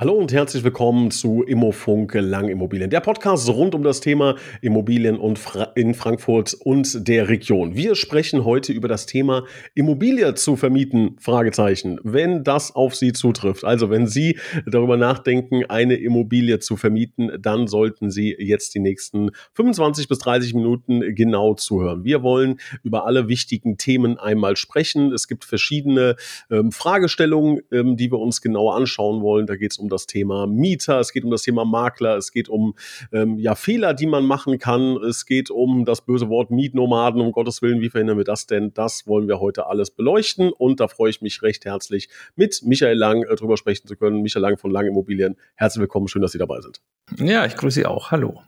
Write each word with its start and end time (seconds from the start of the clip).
Hallo 0.00 0.14
und 0.14 0.32
herzlich 0.32 0.64
willkommen 0.64 1.10
zu 1.10 1.42
Immofunk 1.42 2.14
Langimmobilien, 2.14 2.88
der 2.88 3.00
Podcast 3.00 3.46
rund 3.50 3.74
um 3.74 3.82
das 3.82 4.00
Thema 4.00 4.36
Immobilien 4.62 5.18
und 5.18 5.38
Fra 5.38 5.64
in 5.74 5.92
Frankfurt 5.92 6.54
und 6.54 7.06
der 7.06 7.28
Region. 7.28 7.76
Wir 7.76 7.94
sprechen 7.94 8.46
heute 8.46 8.72
über 8.72 8.88
das 8.88 9.04
Thema 9.04 9.44
Immobilie 9.74 10.32
zu 10.36 10.56
vermieten, 10.56 11.16
Fragezeichen, 11.20 12.00
wenn 12.02 12.44
das 12.44 12.74
auf 12.74 12.96
Sie 12.96 13.12
zutrifft. 13.12 13.62
Also 13.62 13.90
wenn 13.90 14.06
Sie 14.06 14.38
darüber 14.64 14.96
nachdenken, 14.96 15.66
eine 15.68 15.96
Immobilie 15.96 16.60
zu 16.60 16.78
vermieten, 16.78 17.30
dann 17.38 17.66
sollten 17.66 18.10
Sie 18.10 18.34
jetzt 18.38 18.74
die 18.74 18.80
nächsten 18.80 19.32
25 19.52 20.08
bis 20.08 20.18
30 20.20 20.54
Minuten 20.54 21.14
genau 21.14 21.52
zuhören. 21.52 22.04
Wir 22.04 22.22
wollen 22.22 22.58
über 22.82 23.04
alle 23.04 23.28
wichtigen 23.28 23.76
Themen 23.76 24.16
einmal 24.16 24.56
sprechen. 24.56 25.12
Es 25.12 25.28
gibt 25.28 25.44
verschiedene 25.44 26.16
ähm, 26.50 26.72
Fragestellungen, 26.72 27.60
ähm, 27.70 27.98
die 27.98 28.10
wir 28.10 28.18
uns 28.18 28.40
genauer 28.40 28.76
anschauen 28.76 29.20
wollen. 29.20 29.44
Da 29.44 29.56
geht 29.56 29.72
es 29.72 29.76
um 29.76 29.89
das 29.90 30.06
Thema 30.06 30.46
Mieter, 30.46 31.00
es 31.00 31.12
geht 31.12 31.24
um 31.24 31.30
das 31.30 31.42
Thema 31.42 31.64
Makler, 31.64 32.16
es 32.16 32.32
geht 32.32 32.48
um 32.48 32.74
ähm, 33.12 33.38
ja, 33.38 33.54
Fehler, 33.54 33.92
die 33.92 34.06
man 34.06 34.24
machen 34.24 34.58
kann, 34.58 34.96
es 34.96 35.26
geht 35.26 35.50
um 35.50 35.84
das 35.84 36.00
böse 36.00 36.28
Wort 36.28 36.50
Mietnomaden, 36.50 37.20
um 37.20 37.32
Gottes 37.32 37.60
Willen, 37.60 37.80
wie 37.80 37.90
verhindern 37.90 38.16
wir 38.16 38.24
das 38.24 38.46
denn? 38.46 38.72
Das 38.72 39.06
wollen 39.06 39.28
wir 39.28 39.40
heute 39.40 39.66
alles 39.66 39.90
beleuchten 39.90 40.50
und 40.50 40.80
da 40.80 40.88
freue 40.88 41.10
ich 41.10 41.20
mich 41.20 41.42
recht 41.42 41.64
herzlich, 41.64 42.08
mit 42.36 42.62
Michael 42.64 42.96
Lang 42.96 43.24
äh, 43.24 43.36
drüber 43.36 43.56
sprechen 43.56 43.86
zu 43.86 43.96
können. 43.96 44.22
Michael 44.22 44.42
Lang 44.42 44.56
von 44.56 44.70
Lang 44.70 44.86
Immobilien. 44.86 45.36
Herzlich 45.54 45.80
willkommen, 45.80 46.08
schön, 46.08 46.22
dass 46.22 46.32
Sie 46.32 46.38
dabei 46.38 46.60
sind. 46.60 46.80
Ja, 47.18 47.44
ich 47.44 47.56
grüße 47.56 47.80
Sie 47.80 47.86
auch. 47.86 48.10
Hallo. 48.10 48.40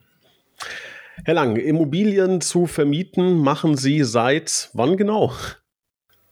Herr 1.25 1.35
Lang, 1.35 1.57
Immobilien 1.57 2.41
zu 2.41 2.67
vermieten 2.67 3.39
machen 3.39 3.77
Sie 3.77 4.03
seit 4.03 4.71
wann 4.73 4.97
genau? 4.97 5.33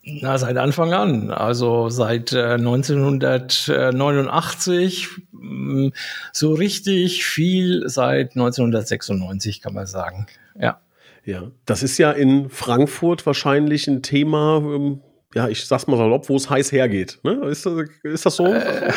Na, 0.03 0.39
seit 0.39 0.57
Anfang 0.57 0.95
an, 0.95 1.31
also 1.31 1.91
seit 1.91 2.33
äh, 2.33 2.55
1989, 2.55 5.09
mh, 5.33 5.43
mm, 5.43 5.93
so 6.33 6.55
richtig 6.55 7.27
viel 7.27 7.87
seit 7.87 8.31
1996, 8.31 9.61
kann 9.61 9.75
man 9.75 9.85
sagen. 9.87 10.27
Ja. 10.59 10.81
Ja, 11.27 11.51
das 11.67 11.83
ist 11.83 11.99
ja 11.99 12.13
in 12.13 12.49
Frankfurt 12.49 13.27
wahrscheinlich 13.27 13.87
ein 13.89 14.03
Thema, 14.03 14.63
ähm, 14.65 15.03
ja, 15.35 15.49
ich 15.49 15.67
sag's 15.67 15.87
mal 15.87 15.99
salopp, 15.99 16.31
wo 16.31 16.37
es 16.37 16.49
heiß 16.49 16.73
hergeht. 16.73 17.19
Ne? 17.23 17.33
Ist, 17.47 17.67
das, 17.67 17.75
ist 18.03 18.27
das 18.27 18.37
so? 18.37 18.47
Äh, 18.47 18.91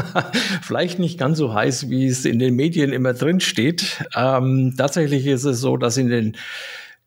vielleicht 0.62 1.00
nicht 1.00 1.18
ganz 1.18 1.36
so 1.36 1.52
heiß, 1.52 1.90
wie 1.90 2.06
es 2.06 2.24
in 2.24 2.38
den 2.38 2.54
Medien 2.54 2.92
immer 2.92 3.12
drin 3.12 3.40
steht. 3.40 4.04
Ähm, 4.14 4.74
tatsächlich 4.78 5.26
ist 5.26 5.44
es 5.44 5.60
so, 5.60 5.76
dass 5.76 5.96
in 5.96 6.08
den 6.08 6.36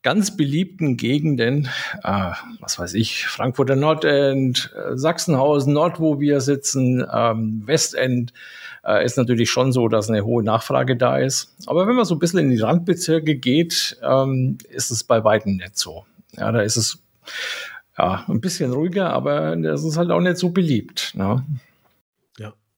ganz 0.08 0.38
beliebten 0.38 0.96
Gegenden, 0.96 1.68
äh, 2.02 2.32
was 2.62 2.80
weiß 2.80 2.94
ich, 2.94 3.28
Frankfurter 3.28 3.76
Nordend, 3.76 4.74
äh, 4.74 4.98
Sachsenhausen, 4.98 5.74
Nord, 5.74 6.00
wo 6.00 6.22
wir 6.22 6.40
sitzen, 6.40 7.06
ähm, 7.14 7.64
Westend, 7.66 8.32
äh, 8.86 9.04
ist 9.04 9.18
natürlich 9.18 9.50
schon 9.50 9.74
so, 9.74 9.90
dass 9.90 10.10
eine 10.10 10.24
hohe 10.24 10.46
Nachfrage 10.46 10.96
da 10.96 11.18
ist. 11.18 11.54
Aber 11.66 11.88
wenn 11.88 11.96
man 11.98 12.06
so 12.06 12.16
ein 12.16 12.20
bisschen 12.20 12.40
in 12.40 12.52
die 12.52 12.62
Randbezirke 12.62 13.36
geht, 13.36 13.98
ähm, 14.02 14.58
ist 14.70 14.92
es 14.92 15.04
bei 15.04 15.26
weitem 15.26 15.58
nicht 15.58 15.78
so. 15.78 16.06
Ja, 16.38 16.54
da 16.54 16.62
ist 16.62 16.78
es 16.78 17.00
ja 17.98 18.24
ein 18.30 18.40
bisschen 18.40 18.72
ruhiger, 18.72 19.10
aber 19.10 19.58
das 19.58 19.84
ist 19.84 19.98
halt 19.98 20.12
auch 20.12 20.22
nicht 20.22 20.38
so 20.38 20.52
beliebt. 20.52 21.12
Ne? 21.16 21.44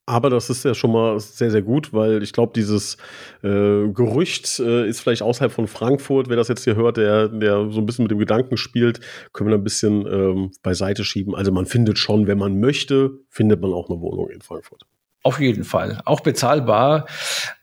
Aber 0.10 0.32
das 0.32 0.50
ist 0.50 0.66
ja 0.66 0.74
schon 0.74 0.92
mal 0.92 1.20
sehr, 1.20 1.52
sehr 1.52 1.62
gut, 1.62 1.94
weil 1.94 2.24
ich 2.24 2.34
glaube, 2.34 2.52
dieses 2.56 2.98
äh, 3.44 3.88
Gerücht 3.90 4.60
äh, 4.60 4.90
ist 4.90 5.02
vielleicht 5.02 5.22
außerhalb 5.22 5.52
von 5.52 5.68
Frankfurt. 5.68 6.30
Wer 6.30 6.36
das 6.36 6.48
jetzt 6.48 6.64
hier 6.64 6.76
hört, 6.76 6.98
der, 6.98 7.28
der 7.28 7.70
so 7.70 7.80
ein 7.80 7.86
bisschen 7.86 8.06
mit 8.06 8.12
dem 8.12 8.18
Gedanken 8.18 8.58
spielt, 8.58 9.02
können 9.34 9.52
wir 9.52 9.58
ein 9.58 9.64
bisschen 9.64 10.08
ähm, 10.08 10.52
beiseite 10.64 11.04
schieben. 11.04 11.36
Also 11.36 11.52
man 11.52 11.68
findet 11.68 12.00
schon, 12.00 12.26
wenn 12.26 12.40
man 12.40 12.60
möchte, 12.60 13.12
findet 13.30 13.62
man 13.62 13.72
auch 13.72 13.88
eine 13.88 14.02
Wohnung 14.02 14.32
in 14.32 14.42
Frankfurt. 14.42 14.82
Auf 15.22 15.40
jeden 15.40 15.64
Fall. 15.64 16.02
Auch 16.06 16.22
bezahlbar. 16.22 17.06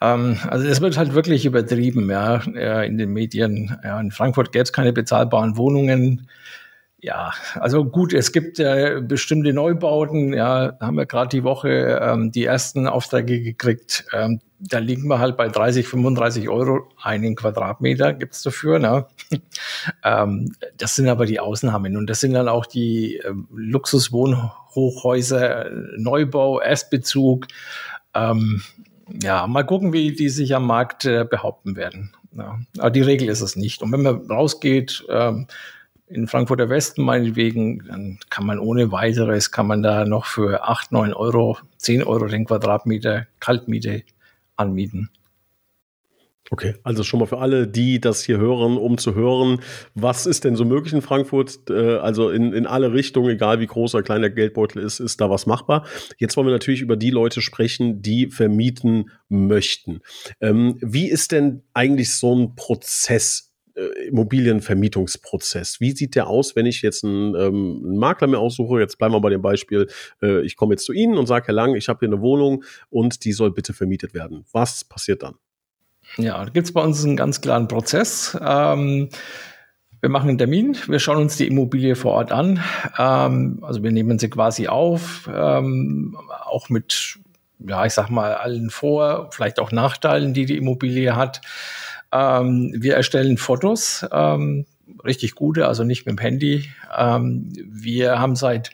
Ähm, 0.01 0.39
also 0.47 0.69
es 0.69 0.81
wird 0.81 0.97
halt 0.97 1.15
wirklich 1.15 1.47
übertrieben, 1.47 2.09
ja, 2.09 2.37
in 2.83 2.97
den 2.97 3.13
Medien. 3.13 3.77
Ja, 3.83 3.99
in 3.99 4.13
Frankfurt 4.13 4.53
gäbe 4.53 4.63
es 4.63 4.73
keine 4.73 4.93
bezahlbaren 4.93 5.57
Wohnungen. 5.57 6.29
Ja, 6.99 7.33
also 7.55 7.85
gut, 7.85 8.15
es 8.15 8.33
gibt 8.33 8.59
äh, 8.59 9.03
bestimmte 9.03 9.53
Neubauten, 9.53 10.33
ja, 10.33 10.79
haben 10.81 10.97
wir 10.97 11.05
gerade 11.05 11.29
die 11.29 11.45
Woche 11.45 12.01
ähm, 12.03 12.33
die 12.33 12.45
ersten 12.45 12.89
Aufträge 12.89 13.43
gekriegt. 13.43 14.07
Ähm, 14.15 14.41
da 14.59 14.79
liegen 14.79 15.07
wir 15.07 15.19
halt 15.19 15.37
bei 15.37 15.49
30, 15.49 15.87
35 15.87 16.49
Euro 16.49 16.89
einen 17.03 17.37
Quadratmeter 17.37 18.15
gibt's 18.15 18.43
dafür. 18.43 18.79
Ne? 18.79 19.05
ähm, 20.05 20.55
das 20.79 20.97
sind 20.97 21.09
aber 21.09 21.27
die 21.27 21.39
Ausnahmen 21.39 21.99
und 21.99 22.09
das 22.09 22.21
sind 22.21 22.33
dann 22.33 22.49
auch 22.49 22.65
die 22.65 23.19
äh, 23.19 23.35
Luxuswohnhochhäuser, 23.55 25.69
Neubau, 25.99 26.61
Erstbezug. 26.61 27.47
Ähm, 28.15 28.63
ja, 29.23 29.47
mal 29.47 29.65
gucken, 29.65 29.93
wie 29.93 30.13
die 30.13 30.31
sich 30.31 30.55
am 30.55 30.67
Markt 30.67 31.05
äh, 31.05 31.27
behaupten 31.29 31.77
werden. 31.77 32.15
Ja. 32.33 32.59
Aber 32.79 32.91
die 32.91 33.03
Regel 33.03 33.29
ist 33.29 33.43
es 33.43 33.57
nicht. 33.57 33.83
Und 33.83 33.93
wenn 33.93 34.03
man 34.03 34.31
rausgeht, 34.31 35.05
ähm, 35.11 35.47
in 36.09 36.27
Frankfurter 36.27 36.69
Westen 36.69 37.03
meinetwegen, 37.03 37.85
dann 37.87 38.19
kann 38.31 38.47
man 38.47 38.59
ohne 38.59 38.93
weiteres, 38.93 39.51
kann 39.51 39.67
man 39.67 39.83
da 39.83 40.05
noch 40.05 40.27
für 40.27 40.65
8, 40.69 40.93
9 40.93 41.13
Euro, 41.13 41.59
10 41.79 42.05
Euro 42.05 42.27
den 42.27 42.45
Quadratmeter 42.45 43.27
Kaltmiete 43.41 44.03
anmieten. 44.57 45.11
Okay, 46.51 46.75
also 46.85 47.03
schon 47.03 47.19
mal 47.19 47.27
für 47.27 47.39
alle, 47.39 47.67
die 47.67 48.01
das 48.01 48.23
hier 48.23 48.39
hören, 48.39 48.77
um 48.77 48.99
zu 48.99 49.17
hören, 49.17 49.61
was 49.95 50.27
ist 50.27 50.45
denn 50.45 50.55
so 50.55 50.65
möglich 50.65 50.93
in 50.93 51.03
Frankfurt? 51.03 51.59
Äh, 51.69 51.97
also 51.97 52.31
in, 52.31 52.53
in 52.53 52.69
alle 52.69 52.93
Richtungen, 52.93 53.31
egal 53.31 53.59
wie 53.59 53.67
groß 53.67 53.97
oder 53.97 54.05
klein 54.05 54.21
der 54.21 54.31
Geldbeutel 54.31 54.81
ist, 54.81 55.01
ist 55.01 55.21
da 55.21 55.29
was 55.29 55.47
machbar. 55.47 55.87
Jetzt 56.19 56.37
wollen 56.37 56.47
wir 56.47 56.53
natürlich 56.53 56.83
über 56.83 56.97
die 56.97 57.11
Leute 57.11 57.43
sprechen, 57.43 58.01
die 58.01 58.29
vermieten 58.29 59.11
möchten. 59.29 60.03
Ähm, 60.41 60.79
wie 60.81 61.11
ist 61.11 61.33
denn 61.33 61.65
eigentlich 61.75 62.15
so 62.15 62.37
ein 62.37 62.55
Prozess 62.55 63.56
äh, 63.77 64.09
Immobilienvermietungsprozess. 64.09 65.81
Wie 65.81 65.93
sieht 65.93 66.15
der 66.15 66.27
aus, 66.27 66.57
wenn 66.57 66.67
ich 66.67 66.83
jetzt 66.83 67.05
einen, 67.05 67.35
ähm, 67.35 67.83
einen 67.85 67.99
Makler 67.99 68.27
mir 68.27 68.39
aussuche? 68.39 68.81
Jetzt 68.81 68.99
bleiben 68.99 69.15
wir 69.15 69.21
bei 69.21 69.31
dem 69.31 69.43
Beispiel, 69.43 69.87
äh, 70.23 70.41
ich 70.41 70.57
komme 70.57 70.75
jetzt 70.75 70.85
zu 70.85 70.93
Ihnen 70.93 71.19
und 71.19 71.27
sage, 71.27 71.47
Herr 71.47 71.55
Lang, 71.55 71.75
ich 71.75 71.89
habe 71.89 72.01
hier 72.01 72.09
eine 72.09 72.21
Wohnung 72.21 72.65
und 72.91 73.25
die 73.25 73.33
soll 73.33 73.53
bitte 73.53 73.73
vermietet 73.73 74.15
werden. 74.15 74.45
Was 74.53 74.85
passiert 74.85 75.23
dann? 75.23 75.35
Ja, 76.17 76.45
da 76.45 76.51
gibt 76.51 76.67
es 76.67 76.73
bei 76.73 76.83
uns 76.83 77.05
einen 77.05 77.17
ganz 77.17 77.41
klaren 77.41 77.69
Prozess. 77.69 78.37
Ähm, 78.41 79.09
wir 80.01 80.11
machen 80.11 80.29
einen 80.29 80.39
Termin, 80.39 80.77
wir 80.87 80.99
schauen 80.99 81.19
uns 81.19 81.37
die 81.37 81.47
Immobilie 81.47 81.97
vor 81.97 82.13
Ort 82.13 82.33
an. 82.33 82.63
Ähm, 82.99 83.59
also 83.63 83.83
wir 83.83 83.91
nehmen 83.91 84.19
sie 84.19 84.31
quasi 84.31 84.69
auf, 84.69 85.29
ähm, 85.33 86.17
auch 86.45 86.69
mit, 86.69 87.19
ja, 87.59 87.85
ich 87.85 87.93
sag 87.93 88.09
mal, 88.09 88.35
allen 88.35 88.71
Vor-, 88.71 89.31
vielleicht 89.33 89.59
auch 89.59 89.73
Nachteilen, 89.73 90.33
die 90.33 90.47
die 90.47 90.57
Immobilie 90.57 91.17
hat. 91.17 91.41
Ähm, 92.13 92.75
wir 92.77 92.95
erstellen 92.95 93.37
Fotos, 93.37 94.07
ähm, 94.13 94.67
richtig 95.05 95.35
gute, 95.35 95.67
also 95.67 95.85
nicht 95.85 96.07
mit 96.07 96.19
dem 96.19 96.23
Handy. 96.23 96.69
Ähm, 96.97 97.53
wir 97.55 98.19
haben 98.19 98.37
seit 98.37 98.71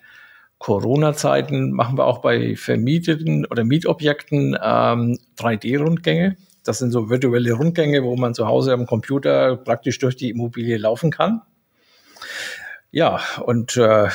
Corona-Zeiten, 0.59 1.72
machen 1.72 1.98
wir 1.98 2.06
auch 2.06 2.19
bei 2.19 2.54
vermieteten 2.54 3.47
oder 3.47 3.65
Mietobjekten 3.65 4.54
3D-Rundgänge. 4.54 6.25
Ähm, 6.25 6.37
das 6.65 6.78
sind 6.78 6.92
so 6.92 7.10
virtuelle 7.10 7.53
Rundgänge, 7.54 8.04
wo 8.04 8.15
man 8.16 8.34
zu 8.34 8.47
Hause 8.47 8.72
am 8.72 8.87
Computer 8.87 9.56
praktisch 9.56 9.98
durch 9.98 10.16
die 10.16 10.31
Immobilie 10.31 10.76
laufen 10.76 11.10
kann. 11.10 11.42
Ja, 12.92 13.21
und 13.44 13.76
äh, 13.76 14.09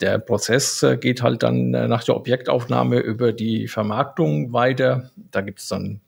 der 0.00 0.18
Prozess 0.18 0.82
äh, 0.82 0.96
geht 0.96 1.22
halt 1.22 1.42
dann 1.42 1.74
äh, 1.74 1.86
nach 1.86 2.02
der 2.02 2.16
Objektaufnahme 2.16 2.98
über 2.98 3.32
die 3.32 3.68
Vermarktung 3.68 4.52
weiter. 4.52 5.10
Da 5.30 5.42
gibt 5.42 5.60
es 5.60 5.68
dann 5.68 6.00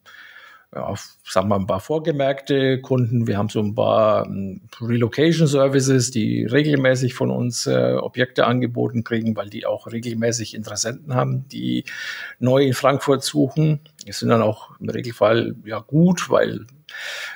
ja, 0.75 0.95
sagen 1.25 1.49
wir 1.49 1.57
ein 1.57 1.67
paar 1.67 1.81
vorgemerkte 1.81 2.81
Kunden. 2.81 3.27
Wir 3.27 3.39
haben 3.39 3.49
so 3.49 3.61
ein 3.61 3.75
paar 3.75 4.27
um, 4.27 4.61
Relocation 4.81 5.47
Services, 5.47 6.11
die 6.11 6.45
regelmäßig 6.45 7.15
von 7.15 7.31
uns 7.31 7.67
äh, 7.67 7.95
Objekte 7.95 8.47
angeboten 8.47 9.05
kriegen, 9.05 9.37
weil 9.37 9.49
die 9.49 9.65
auch 9.65 9.87
regelmäßig 9.87 10.55
Interessenten 10.55 11.15
haben, 11.15 11.49
die 11.49 11.85
neu 12.39 12.65
in 12.65 12.75
Frankfurt 12.75 13.23
suchen. 13.23 13.81
Die 14.07 14.13
sind 14.13 14.29
dann 14.29 14.43
auch 14.43 14.79
im 14.81 14.89
Regelfall 14.89 15.55
ja 15.65 15.79
gut, 15.79 16.31
weil 16.31 16.67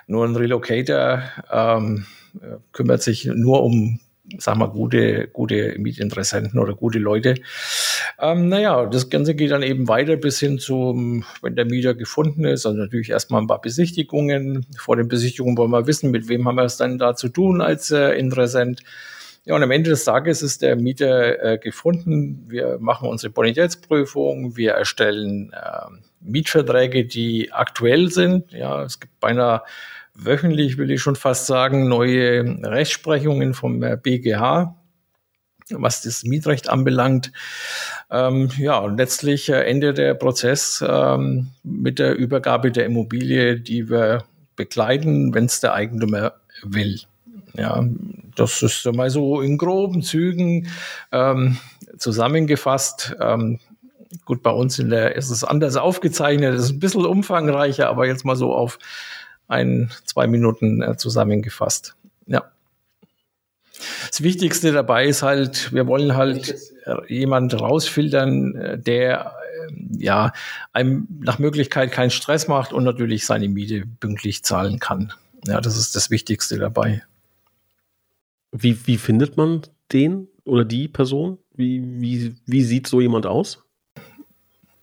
nur 0.07 0.27
ein 0.27 0.37
Relocator 0.37 1.23
ähm, 1.51 2.07
äh, 2.41 2.57
kümmert 2.73 3.03
sich 3.03 3.25
nur 3.27 3.63
um 3.63 4.01
sag 4.39 4.57
mal, 4.57 4.69
gute, 4.69 5.29
gute 5.29 5.77
Mietinteressenten 5.79 6.59
oder 6.59 6.75
gute 6.75 6.99
Leute. 6.99 7.35
Ähm, 8.19 8.49
naja, 8.49 8.87
das 8.87 9.11
Ganze 9.11 9.35
geht 9.35 9.51
dann 9.51 9.63
eben 9.63 9.89
weiter 9.89 10.17
bis 10.17 10.41
hin 10.41 10.59
zum, 10.59 11.25
wenn 11.43 11.57
der 11.57 11.65
Mieter 11.65 11.95
gefunden 11.95 12.45
ist, 12.45 12.67
also 12.67 12.79
natürlich 12.79 13.11
erstmal 13.11 13.41
ein 13.41 13.47
paar 13.47 13.61
Besichtigungen. 13.61 14.67
Vor 14.79 14.97
den 14.97 15.09
Besichtigungen 15.09 15.57
wollen 15.57 15.71
wir 15.71 15.87
wissen, 15.87 16.11
mit 16.11 16.29
wem 16.29 16.47
haben 16.47 16.57
wir 16.57 16.65
es 16.65 16.77
dann 16.77 16.99
da 16.99 17.15
zu 17.15 17.29
tun 17.29 17.61
als 17.61 17.91
äh, 17.91 18.13
Interessent. 18.13 18.83
Ja, 19.45 19.57
und 19.57 19.63
am 19.63 19.71
Ende 19.71 19.91
des 19.91 20.05
Tages 20.05 20.43
ist 20.43 20.61
der 20.61 20.77
Mieter 20.77 21.43
äh, 21.43 21.59
gefunden. 21.59 22.45
Wir 22.49 22.79
machen 22.79 23.09
unsere 23.09 23.33
Bonitätsprüfung, 23.33 24.57
wir 24.57 24.73
erstellen 24.73 25.53
äh, 25.55 25.91
Mietverträge, 26.21 27.07
die 27.07 27.51
aktuell 27.51 28.11
sind. 28.11 28.53
Ja, 28.53 28.83
es 28.83 29.01
gibt 29.01 29.19
beinahe 29.19 29.63
wöchentlich, 30.25 30.79
will 30.79 30.91
ich 30.91 31.01
schon 31.01 31.17
fast 31.17 31.47
sagen, 31.47 31.89
neue 31.89 32.59
Rechtsprechungen 32.63 33.55
vom 33.55 33.81
BGH, 33.81 34.75
was 35.71 36.03
das 36.03 36.25
Mietrecht 36.25 36.69
anbelangt. 36.69 37.33
Ähm, 38.11 38.51
ja, 38.59 38.79
und 38.79 38.97
letztlich 38.97 39.49
äh, 39.49 39.63
endet 39.63 39.99
der 39.99 40.15
Prozess 40.15 40.85
ähm, 40.87 41.49
mit 41.63 41.99
der 41.99 42.17
Übergabe 42.17 42.73
der 42.73 42.87
Immobilie, 42.87 43.61
die 43.61 43.89
wir 43.89 44.25
begleiten, 44.57 45.33
wenn 45.33 45.47
es 45.47 45.61
der 45.61 45.75
Eigentümer 45.75 46.35
will. 46.63 47.01
Ja, 47.55 47.85
das 48.37 48.63
ist 48.63 48.85
mal 48.93 49.11
so 49.11 49.41
in 49.41 49.59
groben 49.59 50.03
Zügen 50.03 50.69
ähm, 51.13 51.59
zusammengefasst. 51.99 53.17
Ähm, 53.21 53.59
gut, 54.25 54.43
bei 54.43 54.51
uns 54.51 54.79
in 54.79 54.91
der 54.91 55.17
ist 55.17 55.31
es 55.31 55.45
anders 55.45 55.77
aufgezeichnet, 55.77 56.55
es 56.55 56.65
ist 56.65 56.73
ein 56.73 56.81
bisschen 56.81 57.07
umfangreicher, 57.07 57.89
aber 57.89 58.07
jetzt 58.07 58.25
mal 58.25 58.37
so 58.37 58.55
auf 58.55 58.79
ein, 59.51 59.91
zwei 60.05 60.27
Minuten 60.27 60.83
äh, 60.83 60.97
zusammengefasst. 60.97 61.95
Ja. 62.27 62.51
Das 64.09 64.23
Wichtigste 64.23 64.73
dabei 64.73 65.07
ist 65.07 65.23
halt, 65.23 65.73
wir 65.73 65.87
wollen 65.87 66.17
halt 66.17 66.57
jemand 67.09 67.59
rausfiltern, 67.59 68.55
äh, 68.55 68.79
der 68.79 69.35
ähm, 69.69 69.91
ja 69.99 70.33
einem 70.73 71.07
nach 71.21 71.39
Möglichkeit 71.39 71.93
keinen 71.93 72.11
Stress 72.11 72.49
macht 72.49 72.73
und 72.73 72.85
natürlich 72.85 73.27
seine 73.27 73.49
Miete 73.49 73.85
pünktlich 74.01 74.43
zahlen 74.45 74.79
kann. 74.79 75.13
Ja, 75.47 75.61
das 75.61 75.77
ist 75.77 75.97
das 75.97 76.11
Wichtigste 76.11 76.59
dabei. 76.59 77.03
Wie, 78.53 78.87
wie 78.87 78.99
findet 78.99 79.37
man 79.37 79.63
den 79.93 80.29
oder 80.45 80.65
die 80.65 80.89
Person? 80.89 81.39
Wie, 81.55 81.83
wie, 82.01 82.35
wie 82.47 82.63
sieht 82.63 82.87
so 82.87 83.01
jemand 83.01 83.27
aus? 83.27 83.63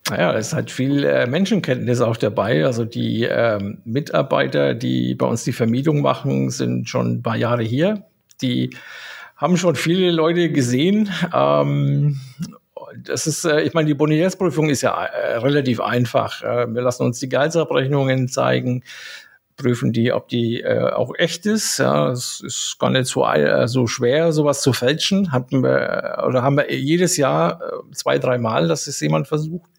Naja, 0.09 0.33
es 0.33 0.53
halt 0.53 0.71
viel 0.71 1.03
äh, 1.03 1.27
Menschenkenntnis 1.27 2.01
auch 2.01 2.17
dabei. 2.17 2.65
Also 2.65 2.85
die 2.85 3.23
ähm, 3.23 3.79
Mitarbeiter, 3.83 4.73
die 4.73 5.15
bei 5.15 5.25
uns 5.25 5.43
die 5.43 5.51
Vermietung 5.51 6.01
machen, 6.01 6.49
sind 6.49 6.87
schon 6.87 7.15
ein 7.15 7.23
paar 7.23 7.35
Jahre 7.35 7.63
hier. 7.63 8.05
Die 8.41 8.69
haben 9.35 9.57
schon 9.57 9.75
viele 9.75 10.11
Leute 10.11 10.49
gesehen. 10.49 11.09
Ähm, 11.33 12.19
das 13.03 13.27
ist, 13.27 13.45
äh, 13.45 13.61
ich 13.61 13.73
meine, 13.73 13.87
die 13.87 13.93
Bonitätsprüfung 13.93 14.69
ist 14.69 14.81
ja 14.81 15.03
äh, 15.03 15.37
relativ 15.37 15.81
einfach. 15.81 16.41
Äh, 16.41 16.73
wir 16.73 16.81
lassen 16.81 17.03
uns 17.03 17.19
die 17.19 17.29
Gehaltsabrechnungen 17.29 18.27
zeigen 18.29 18.83
prüfen 19.57 19.91
die, 19.91 20.13
ob 20.13 20.29
die 20.29 20.61
äh, 20.61 20.91
auch 20.91 21.13
echt 21.17 21.45
ist. 21.45 21.79
Ja, 21.79 22.11
es 22.11 22.41
ist 22.41 22.77
gar 22.79 22.91
nicht 22.91 23.07
so, 23.07 23.25
äh, 23.25 23.67
so 23.67 23.87
schwer, 23.87 24.31
sowas 24.31 24.61
zu 24.61 24.71
fälschen. 24.71 25.31
Hatten 25.31 25.63
wir, 25.63 26.23
oder 26.27 26.43
haben 26.43 26.57
wir 26.57 26.73
jedes 26.73 27.17
Jahr 27.17 27.59
äh, 27.61 27.91
zwei, 27.93 28.19
dreimal, 28.19 28.67
dass 28.67 28.87
es 28.87 28.99
jemand 28.99 29.27
versucht. 29.27 29.69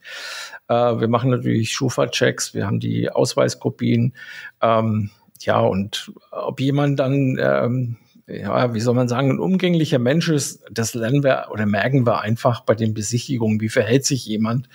Äh, 0.69 0.75
wir 0.75 1.09
machen 1.09 1.31
natürlich 1.31 1.73
Schufa-Checks, 1.73 2.55
wir 2.55 2.67
haben 2.67 2.81
die 2.81 3.11
Ausweiskopien. 3.11 4.15
Ähm, 4.61 5.11
ja, 5.41 5.61
und 5.61 6.13
ob 6.33 6.61
jemand 6.61 6.99
dann, 6.99 7.39
ähm, 7.41 7.97
ja, 8.27 8.75
wie 8.75 8.81
soll 8.81 8.95
man 8.95 9.09
sagen, 9.09 9.31
ein 9.31 9.39
umgänglicher 9.39 10.01
Mensch 10.01 10.29
ist, 10.29 10.65
das 10.71 10.95
lernen 10.95 11.23
wir 11.23 11.47
oder 11.51 11.65
merken 11.65 12.05
wir 12.05 12.21
einfach 12.21 12.61
bei 12.61 12.75
den 12.75 12.93
Besichtigungen. 12.93 13.61
Wie 13.61 13.69
verhält 13.69 14.05
sich 14.05 14.27
jemand? 14.27 14.69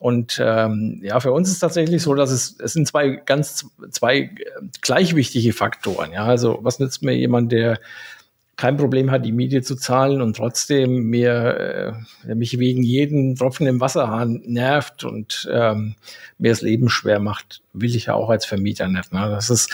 Und 0.00 0.40
ähm, 0.42 0.98
ja, 1.02 1.20
für 1.20 1.30
uns 1.30 1.50
ist 1.50 1.58
tatsächlich 1.58 2.02
so, 2.02 2.14
dass 2.14 2.30
es, 2.30 2.56
es 2.58 2.72
sind 2.72 2.88
zwei 2.88 3.20
ganz 3.26 3.66
zwei 3.90 4.16
äh, 4.16 4.30
gleich 4.80 5.14
wichtige 5.14 5.52
Faktoren. 5.52 6.12
Ja, 6.12 6.24
also 6.24 6.58
was 6.62 6.78
nützt 6.78 7.02
mir 7.02 7.14
jemand, 7.14 7.52
der 7.52 7.78
kein 8.56 8.78
Problem 8.78 9.10
hat, 9.10 9.26
die 9.26 9.32
Miete 9.32 9.60
zu 9.60 9.76
zahlen 9.76 10.22
und 10.22 10.36
trotzdem 10.36 11.04
mir 11.04 11.96
äh, 12.26 12.34
mich 12.34 12.58
wegen 12.58 12.82
jedem 12.82 13.36
Tropfen 13.36 13.66
im 13.66 13.80
Wasserhahn 13.80 14.42
nervt 14.46 15.04
und 15.04 15.46
ähm, 15.52 15.96
mir 16.38 16.50
das 16.50 16.62
Leben 16.62 16.88
schwer 16.88 17.20
macht, 17.20 17.60
will 17.74 17.94
ich 17.94 18.06
ja 18.06 18.14
auch 18.14 18.30
als 18.30 18.46
Vermieter 18.46 18.88
nicht. 18.88 19.12
Ne? 19.12 19.28
Das 19.30 19.50
ist 19.50 19.70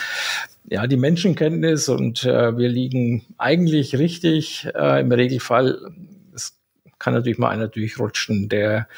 ja 0.68 0.88
die 0.88 0.96
Menschenkenntnis 0.96 1.88
und 1.88 2.24
äh, 2.24 2.58
wir 2.58 2.68
liegen 2.68 3.24
eigentlich 3.38 3.96
richtig 3.96 4.68
äh, 4.74 5.00
im 5.00 5.12
Regelfall. 5.12 5.92
Es 6.34 6.56
kann 6.98 7.14
natürlich 7.14 7.38
mal 7.38 7.50
einer 7.50 7.68
durchrutschen, 7.68 8.48
der 8.48 8.88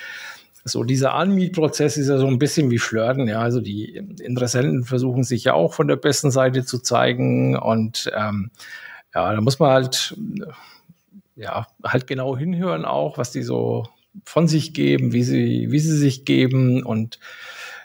so 0.64 0.84
dieser 0.84 1.14
Anmietprozess 1.14 1.96
ist 1.96 2.08
ja 2.08 2.18
so 2.18 2.26
ein 2.26 2.38
bisschen 2.38 2.70
wie 2.70 2.78
Flirten. 2.78 3.28
Ja, 3.28 3.40
also 3.40 3.60
die 3.60 3.96
Interessenten 3.96 4.84
versuchen 4.84 5.24
sich 5.24 5.44
ja 5.44 5.54
auch 5.54 5.74
von 5.74 5.88
der 5.88 5.96
besten 5.96 6.30
Seite 6.30 6.64
zu 6.64 6.78
zeigen 6.78 7.56
und 7.56 8.10
ähm, 8.14 8.50
ja, 9.14 9.32
da 9.32 9.40
muss 9.40 9.58
man 9.58 9.70
halt 9.70 10.16
ja 11.36 11.66
halt 11.84 12.06
genau 12.06 12.36
hinhören 12.36 12.84
auch, 12.84 13.18
was 13.18 13.30
die 13.30 13.42
so 13.42 13.86
von 14.24 14.48
sich 14.48 14.74
geben, 14.74 15.12
wie 15.12 15.22
sie 15.22 15.68
wie 15.70 15.78
sie 15.78 15.96
sich 15.96 16.24
geben 16.24 16.82
und 16.82 17.18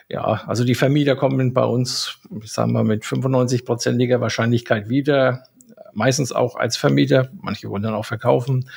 ja, 0.09 0.43
also 0.45 0.63
die 0.63 0.75
Vermieter 0.75 1.15
kommen 1.15 1.53
bei 1.53 1.63
uns, 1.63 2.19
ich 2.43 2.51
sage 2.51 2.71
mal, 2.71 2.83
mit 2.83 3.03
95-prozentiger 3.03 4.19
Wahrscheinlichkeit 4.19 4.89
wieder, 4.89 5.45
meistens 5.93 6.31
auch 6.31 6.55
als 6.55 6.77
Vermieter. 6.77 7.29
Manche 7.41 7.69
wollen 7.69 7.83
dann 7.83 7.95
auch 7.95 8.05
verkaufen. 8.05 8.69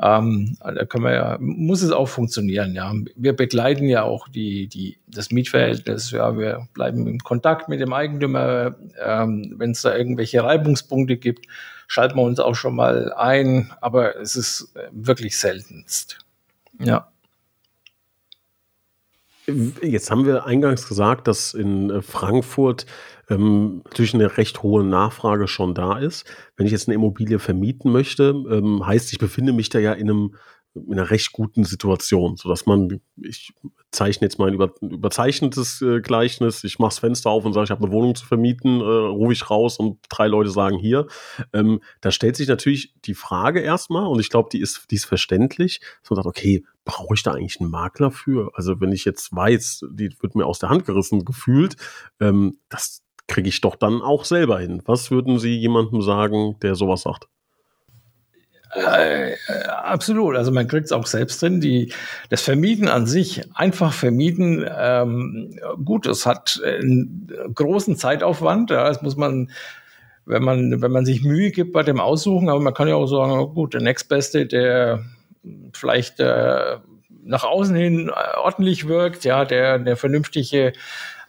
Ähm, 0.00 0.56
da 0.60 0.84
können 0.84 1.04
wir 1.04 1.14
ja, 1.14 1.36
muss 1.38 1.82
es 1.82 1.92
auch 1.92 2.08
funktionieren, 2.08 2.74
ja. 2.74 2.92
Wir 3.14 3.34
begleiten 3.34 3.86
ja 3.88 4.02
auch 4.02 4.26
die, 4.28 4.66
die, 4.66 4.98
das 5.06 5.30
Mietverhältnis, 5.30 6.10
ja, 6.10 6.36
wir 6.36 6.66
bleiben 6.72 7.06
in 7.06 7.18
Kontakt 7.18 7.68
mit 7.68 7.80
dem 7.80 7.92
Eigentümer. 7.92 8.74
Ähm, 9.04 9.54
Wenn 9.58 9.72
es 9.72 9.82
da 9.82 9.94
irgendwelche 9.94 10.42
Reibungspunkte 10.42 11.16
gibt, 11.18 11.46
schalten 11.86 12.16
wir 12.16 12.22
uns 12.22 12.40
auch 12.40 12.54
schon 12.54 12.74
mal 12.74 13.12
ein, 13.12 13.70
aber 13.80 14.16
es 14.16 14.34
ist 14.34 14.74
äh, 14.74 14.88
wirklich 14.92 15.38
seltenst. 15.38 16.18
Ja. 16.80 17.08
Jetzt 19.46 20.10
haben 20.10 20.24
wir 20.24 20.46
eingangs 20.46 20.88
gesagt, 20.88 21.26
dass 21.26 21.54
in 21.54 21.90
äh, 21.90 22.02
Frankfurt 22.02 22.86
ähm, 23.28 23.82
natürlich 23.84 24.14
eine 24.14 24.36
recht 24.36 24.62
hohe 24.62 24.84
Nachfrage 24.84 25.48
schon 25.48 25.74
da 25.74 25.98
ist. 25.98 26.24
Wenn 26.56 26.66
ich 26.66 26.72
jetzt 26.72 26.88
eine 26.88 26.94
Immobilie 26.94 27.38
vermieten 27.38 27.90
möchte, 27.90 28.34
ähm, 28.50 28.86
heißt, 28.86 29.12
ich 29.12 29.18
befinde 29.18 29.52
mich 29.52 29.68
da 29.68 29.78
ja 29.80 29.92
in 29.94 30.10
einem 30.10 30.34
in 30.74 30.92
einer 30.92 31.10
recht 31.10 31.32
guten 31.32 31.64
Situation, 31.64 32.36
so 32.36 32.48
dass 32.48 32.66
man, 32.66 33.00
ich 33.16 33.52
zeichne 33.90 34.26
jetzt 34.26 34.38
mal 34.38 34.48
ein 34.48 34.54
über, 34.54 34.72
überzeichnetes 34.80 35.82
äh, 35.82 36.00
Gleichnis, 36.00 36.64
ich 36.64 36.78
mache 36.78 36.90
das 36.90 36.98
Fenster 37.00 37.30
auf 37.30 37.44
und 37.44 37.52
sage, 37.52 37.64
ich 37.64 37.70
habe 37.70 37.84
eine 37.84 37.92
Wohnung 37.92 38.14
zu 38.14 38.24
vermieten, 38.24 38.80
äh, 38.80 38.84
rufe 38.84 39.32
ich 39.32 39.50
raus 39.50 39.78
und 39.78 39.98
drei 40.08 40.28
Leute 40.28 40.50
sagen 40.50 40.78
hier. 40.78 41.06
Ähm, 41.52 41.80
da 42.00 42.10
stellt 42.10 42.36
sich 42.36 42.48
natürlich 42.48 42.94
die 43.04 43.14
Frage 43.14 43.60
erstmal 43.60 44.06
und 44.06 44.18
ich 44.20 44.30
glaube, 44.30 44.48
die 44.50 44.60
ist, 44.60 44.90
die 44.90 44.94
ist 44.94 45.04
verständlich, 45.04 45.80
dass 46.00 46.10
man 46.10 46.16
sagt, 46.16 46.26
okay, 46.26 46.64
brauche 46.84 47.14
ich 47.14 47.22
da 47.22 47.32
eigentlich 47.32 47.60
einen 47.60 47.70
Makler 47.70 48.10
für? 48.10 48.50
Also 48.54 48.80
wenn 48.80 48.92
ich 48.92 49.04
jetzt 49.04 49.34
weiß, 49.34 49.86
die 49.90 50.10
wird 50.20 50.34
mir 50.34 50.46
aus 50.46 50.58
der 50.58 50.70
Hand 50.70 50.86
gerissen 50.86 51.24
gefühlt, 51.24 51.76
ähm, 52.18 52.58
das 52.70 53.02
kriege 53.28 53.48
ich 53.48 53.60
doch 53.60 53.76
dann 53.76 54.02
auch 54.02 54.24
selber 54.24 54.58
hin. 54.58 54.82
Was 54.84 55.10
würden 55.10 55.38
Sie 55.38 55.56
jemandem 55.56 56.02
sagen, 56.02 56.56
der 56.60 56.74
sowas 56.74 57.02
sagt? 57.02 57.28
Äh, 58.74 59.36
absolut. 59.68 60.36
Also 60.36 60.50
man 60.50 60.66
kriegt 60.66 60.86
es 60.86 60.92
auch 60.92 61.06
selbst 61.06 61.42
drin. 61.42 61.60
Die, 61.60 61.92
das 62.30 62.42
Vermieten 62.42 62.88
an 62.88 63.06
sich, 63.06 63.42
einfach 63.54 63.92
vermieten, 63.92 64.64
ähm, 64.78 65.58
gut, 65.84 66.06
es 66.06 66.24
hat 66.24 66.60
einen 66.64 67.30
großen 67.54 67.96
Zeitaufwand. 67.96 68.70
Ja, 68.70 68.88
das 68.88 69.02
muss 69.02 69.16
man, 69.16 69.50
wenn 70.24 70.42
man, 70.42 70.80
wenn 70.80 70.90
man 70.90 71.04
sich 71.04 71.22
Mühe 71.22 71.50
gibt 71.50 71.72
bei 71.72 71.82
dem 71.82 72.00
Aussuchen, 72.00 72.48
aber 72.48 72.60
man 72.60 72.74
kann 72.74 72.88
ja 72.88 72.94
auch 72.94 73.06
sagen, 73.06 73.54
gut, 73.54 73.74
der 73.74 73.82
Nächstbeste, 73.82 74.46
der 74.46 75.04
vielleicht 75.74 76.20
äh, 76.20 76.78
nach 77.24 77.44
außen 77.44 77.76
hin 77.76 78.10
ordentlich 78.36 78.88
wirkt, 78.88 79.24
ja, 79.24 79.44
der 79.44 79.74
eine 79.74 79.96
vernünftige 79.96 80.72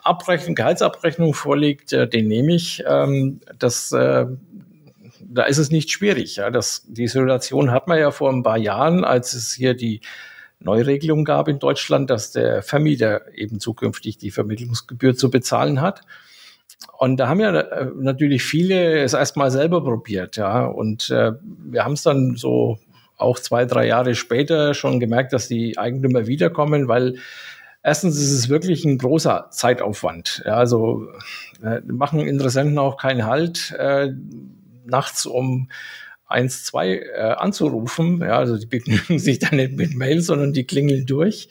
Abrechnung, 0.02 0.56
Gehaltsabrechnung 0.56 1.34
vorliegt, 1.34 1.94
äh, 1.94 2.08
den 2.08 2.28
nehme 2.28 2.54
ich. 2.54 2.84
Ähm, 2.88 3.42
das 3.58 3.92
äh, 3.92 4.26
da 5.34 5.44
ist 5.44 5.58
es 5.58 5.72
nicht 5.72 5.92
schwierig. 5.92 6.38
Ja. 6.38 6.50
Das, 6.50 6.86
die 6.88 7.08
Situation 7.08 7.72
hat 7.72 7.88
man 7.88 8.00
ja 8.00 8.12
vor 8.12 8.32
ein 8.32 8.44
paar 8.44 8.58
Jahren, 8.58 9.04
als 9.04 9.34
es 9.34 9.54
hier 9.54 9.74
die 9.74 10.02
Neuregelung 10.60 11.26
gab 11.26 11.48
in 11.48 11.60
Deutschland, 11.60 12.10
dass 12.10 12.32
der 12.32 12.64
Vermieter 12.64 13.22
eben 13.36 13.60
zukünftig 13.60 14.18
die 14.18 14.32
Vermittlungsgebühr 14.32 15.16
zu 15.16 15.30
bezahlen 15.30 15.82
hat. 15.82 16.02
Und 16.98 17.18
da 17.18 17.28
haben 17.28 17.40
ja 17.40 17.58
äh, 17.60 17.88
natürlich 17.96 18.44
viele 18.44 19.00
es 19.02 19.14
erstmal 19.14 19.52
selber 19.52 19.84
probiert, 19.84 20.38
ja. 20.38 20.66
Und 20.66 21.10
äh, 21.10 21.34
wir 21.42 21.84
haben 21.84 21.94
es 21.94 22.04
dann 22.04 22.36
so 22.36 22.80
auch 23.18 23.40
zwei, 23.40 23.66
drei 23.66 23.88
Jahre 23.88 24.16
später 24.16 24.74
schon 24.74 25.00
gemerkt, 25.00 25.34
dass 25.34 25.48
die 25.48 25.78
Eigentümer 25.78 26.28
wiederkommen, 26.28 26.88
weil 26.88 27.18
erstens 27.84 28.18
ist 28.18 28.32
es 28.32 28.50
wirklich 28.50 28.86
ein 28.86 28.98
großer 28.98 29.48
Zeitaufwand. 29.52 30.44
Ja, 30.46 30.56
also 30.56 31.08
äh, 31.64 31.80
machen 31.86 32.22
Interessenten 32.22 32.78
auch 32.80 32.98
keinen 32.98 33.26
Halt. 33.26 33.72
Äh, 33.78 34.14
nachts 34.86 35.26
um 35.26 35.70
eins, 36.26 36.64
zwei 36.64 36.98
äh, 36.98 37.36
anzurufen. 37.38 38.22
Ja, 38.22 38.38
also 38.38 38.58
die 38.58 38.66
begnügen 38.66 39.18
sich 39.20 39.40
dann 39.40 39.58
nicht 39.58 39.74
mit 39.74 39.96
Mails, 39.96 40.28
sondern 40.28 40.54
die 40.54 40.66
klingeln 40.66 41.06
durch. 41.06 41.50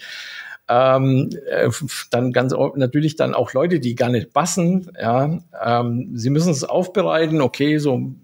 Ähm, 0.69 1.31
äh, 1.49 1.71
dann 2.11 2.33
ganz 2.33 2.55
natürlich 2.77 3.17
dann 3.17 3.35
auch 3.35 3.53
Leute, 3.53 3.81
die 3.81 3.95
gar 3.95 4.09
nicht 4.09 4.33
passen. 4.33 4.91
Ja, 5.01 5.41
ähm, 5.63 6.11
sie 6.15 6.31
müssen 6.31 6.53
es 6.53 6.65
aufbereiten. 6.65 7.41
Okay, 7.41 7.79
so 7.79 8.15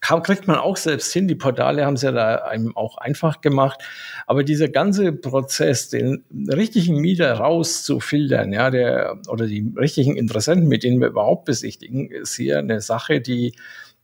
Kam, 0.00 0.22
kriegt 0.22 0.46
man 0.46 0.56
auch 0.56 0.76
selbst 0.76 1.12
hin. 1.12 1.28
Die 1.28 1.34
Portale 1.34 1.84
haben 1.84 1.94
es 1.94 2.02
ja 2.02 2.12
da 2.12 2.36
einem 2.36 2.76
auch 2.76 2.98
einfach 2.98 3.40
gemacht. 3.40 3.82
Aber 4.26 4.44
dieser 4.44 4.68
ganze 4.68 5.12
Prozess, 5.12 5.88
den 5.88 6.24
richtigen 6.48 6.96
Mieter 7.00 7.34
rauszufiltern, 7.34 8.52
ja, 8.52 8.70
der, 8.70 9.18
oder 9.28 9.46
die 9.46 9.72
richtigen 9.76 10.16
Interessenten, 10.16 10.68
mit 10.68 10.84
denen 10.84 11.00
wir 11.00 11.08
überhaupt 11.08 11.44
besichtigen, 11.44 12.10
ist 12.10 12.34
hier 12.34 12.58
eine 12.58 12.80
Sache, 12.80 13.20
die, 13.20 13.54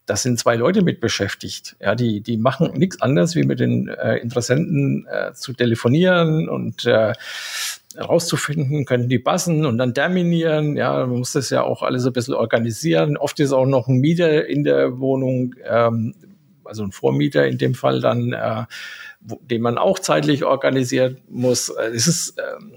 das 0.09 0.23
sind 0.23 0.39
zwei 0.39 0.57
Leute 0.57 0.83
mit 0.83 1.01
beschäftigt. 1.01 1.77
Ja, 1.81 1.95
die, 1.95 2.23
die 2.23 2.39
machen 2.39 2.73
nichts 2.75 3.01
anderes, 3.03 3.37
wie 3.37 3.43
mit 3.45 3.61
den 3.61 3.89
äh, 3.89 4.17
Interessenten 4.17 5.07
äh, 5.07 5.35
zu 5.35 5.53
telefonieren 5.53 6.49
und 6.49 6.87
äh, 6.87 7.13
rauszufinden, 7.99 8.87
können 8.87 9.11
die 9.11 9.19
passen 9.19 9.67
und 9.67 9.77
dann 9.77 9.93
terminieren. 9.93 10.77
Ja, 10.77 11.07
man 11.07 11.19
muss 11.19 11.33
das 11.33 11.51
ja 11.51 11.63
auch 11.63 11.83
alles 11.83 12.07
ein 12.07 12.15
bisschen 12.15 12.35
organisieren. 12.35 13.19
Oft 13.19 13.39
ist 13.39 13.53
auch 13.53 13.67
noch 13.67 13.87
ein 13.87 13.99
Mieter 13.99 14.47
in 14.47 14.65
der 14.65 14.99
Wohnung, 14.99 15.55
ähm, 15.65 16.15
also 16.65 16.85
ein 16.85 16.93
Vormieter 16.93 17.47
in 17.47 17.59
dem 17.59 17.75
Fall 17.75 18.01
dann, 18.01 18.33
äh, 18.33 18.65
wo, 19.21 19.39
den 19.43 19.61
man 19.61 19.77
auch 19.77 19.99
zeitlich 19.99 20.43
organisieren 20.45 21.19
muss. 21.29 21.69
Es 21.69 22.07
ist, 22.07 22.39
ähm, 22.39 22.73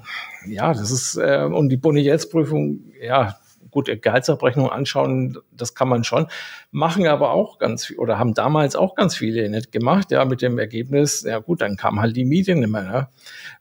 ja, 0.51 0.73
das 0.73 0.91
ist, 0.91 1.15
äh, 1.15 1.45
und 1.45 1.69
die 1.69 1.77
Bonitätsprüfung, 1.77 2.91
ja, 3.01 3.38
gut, 3.71 3.89
Gehaltsabrechnung 4.01 4.69
anschauen, 4.69 5.37
das 5.51 5.73
kann 5.73 5.87
man 5.87 6.03
schon, 6.03 6.27
machen 6.71 7.07
aber 7.07 7.31
auch 7.31 7.57
ganz 7.57 7.85
viel 7.85 7.97
oder 7.97 8.19
haben 8.19 8.33
damals 8.33 8.75
auch 8.75 8.95
ganz 8.95 9.15
viele 9.15 9.49
nicht 9.49 9.71
gemacht, 9.71 10.11
ja, 10.11 10.25
mit 10.25 10.41
dem 10.41 10.59
Ergebnis, 10.59 11.23
ja 11.23 11.39
gut, 11.39 11.61
dann 11.61 11.77
kam 11.77 11.99
halt 11.99 12.15
die 12.15 12.25
Miete 12.25 12.55
nicht 12.55 12.69
mehr. 12.69 12.83
Ne? 12.83 13.07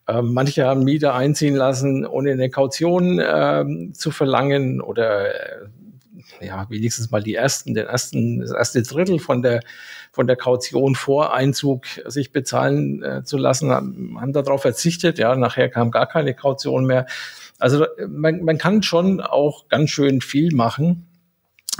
Ähm, 0.08 0.34
manche 0.34 0.66
haben 0.66 0.84
Miete 0.84 1.14
einziehen 1.14 1.54
lassen, 1.54 2.04
ohne 2.04 2.32
eine 2.32 2.50
Kaution 2.50 3.20
ähm, 3.24 3.94
zu 3.94 4.10
verlangen 4.10 4.80
oder 4.80 5.34
äh, 5.34 5.68
ja, 6.40 6.66
wenigstens 6.68 7.10
mal 7.10 7.22
die 7.22 7.34
ersten, 7.34 7.74
den 7.74 7.86
ersten, 7.86 8.40
das 8.40 8.50
erste 8.50 8.82
Drittel 8.82 9.18
von 9.18 9.42
der, 9.42 9.60
von 10.12 10.26
der 10.26 10.36
Kaution 10.36 10.94
vor 10.94 11.34
Einzug 11.34 11.84
sich 12.06 12.32
bezahlen 12.32 13.02
äh, 13.02 13.24
zu 13.24 13.36
lassen, 13.36 13.70
haben, 13.70 14.18
haben 14.20 14.32
darauf 14.32 14.62
verzichtet. 14.62 15.18
Ja, 15.18 15.34
nachher 15.36 15.68
kam 15.68 15.90
gar 15.90 16.06
keine 16.06 16.34
Kaution 16.34 16.86
mehr. 16.86 17.06
Also 17.60 17.86
man, 18.08 18.42
man 18.42 18.58
kann 18.58 18.82
schon 18.82 19.20
auch 19.20 19.68
ganz 19.68 19.90
schön 19.90 20.20
viel 20.20 20.54
machen, 20.54 21.06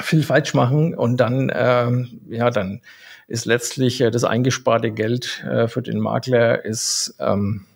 viel 0.01 0.23
falsch 0.23 0.55
machen 0.55 0.95
und 0.95 1.17
dann, 1.17 1.51
ähm, 1.55 2.21
ja, 2.29 2.51
dann 2.51 2.81
ist 3.27 3.47
letztlich 3.47 4.01
äh, 4.01 4.11
das 4.11 4.25
eingesparte 4.25 4.91
Geld 4.91 5.45
äh, 5.45 5.69
für 5.69 5.83
den 5.83 5.99
Makler 5.99 6.65
ist, 6.65 7.15
ähm, 7.19 7.67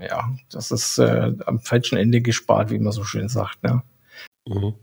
ja, 0.00 0.32
das 0.50 0.70
ist 0.70 0.98
äh, 0.98 1.32
am 1.44 1.60
falschen 1.60 1.98
Ende 1.98 2.20
gespart, 2.20 2.70
wie 2.70 2.78
man 2.78 2.92
so 2.92 3.04
schön 3.04 3.28
sagt. 3.28 3.62
Ne? 3.62 3.82
Mhm. 4.46 4.74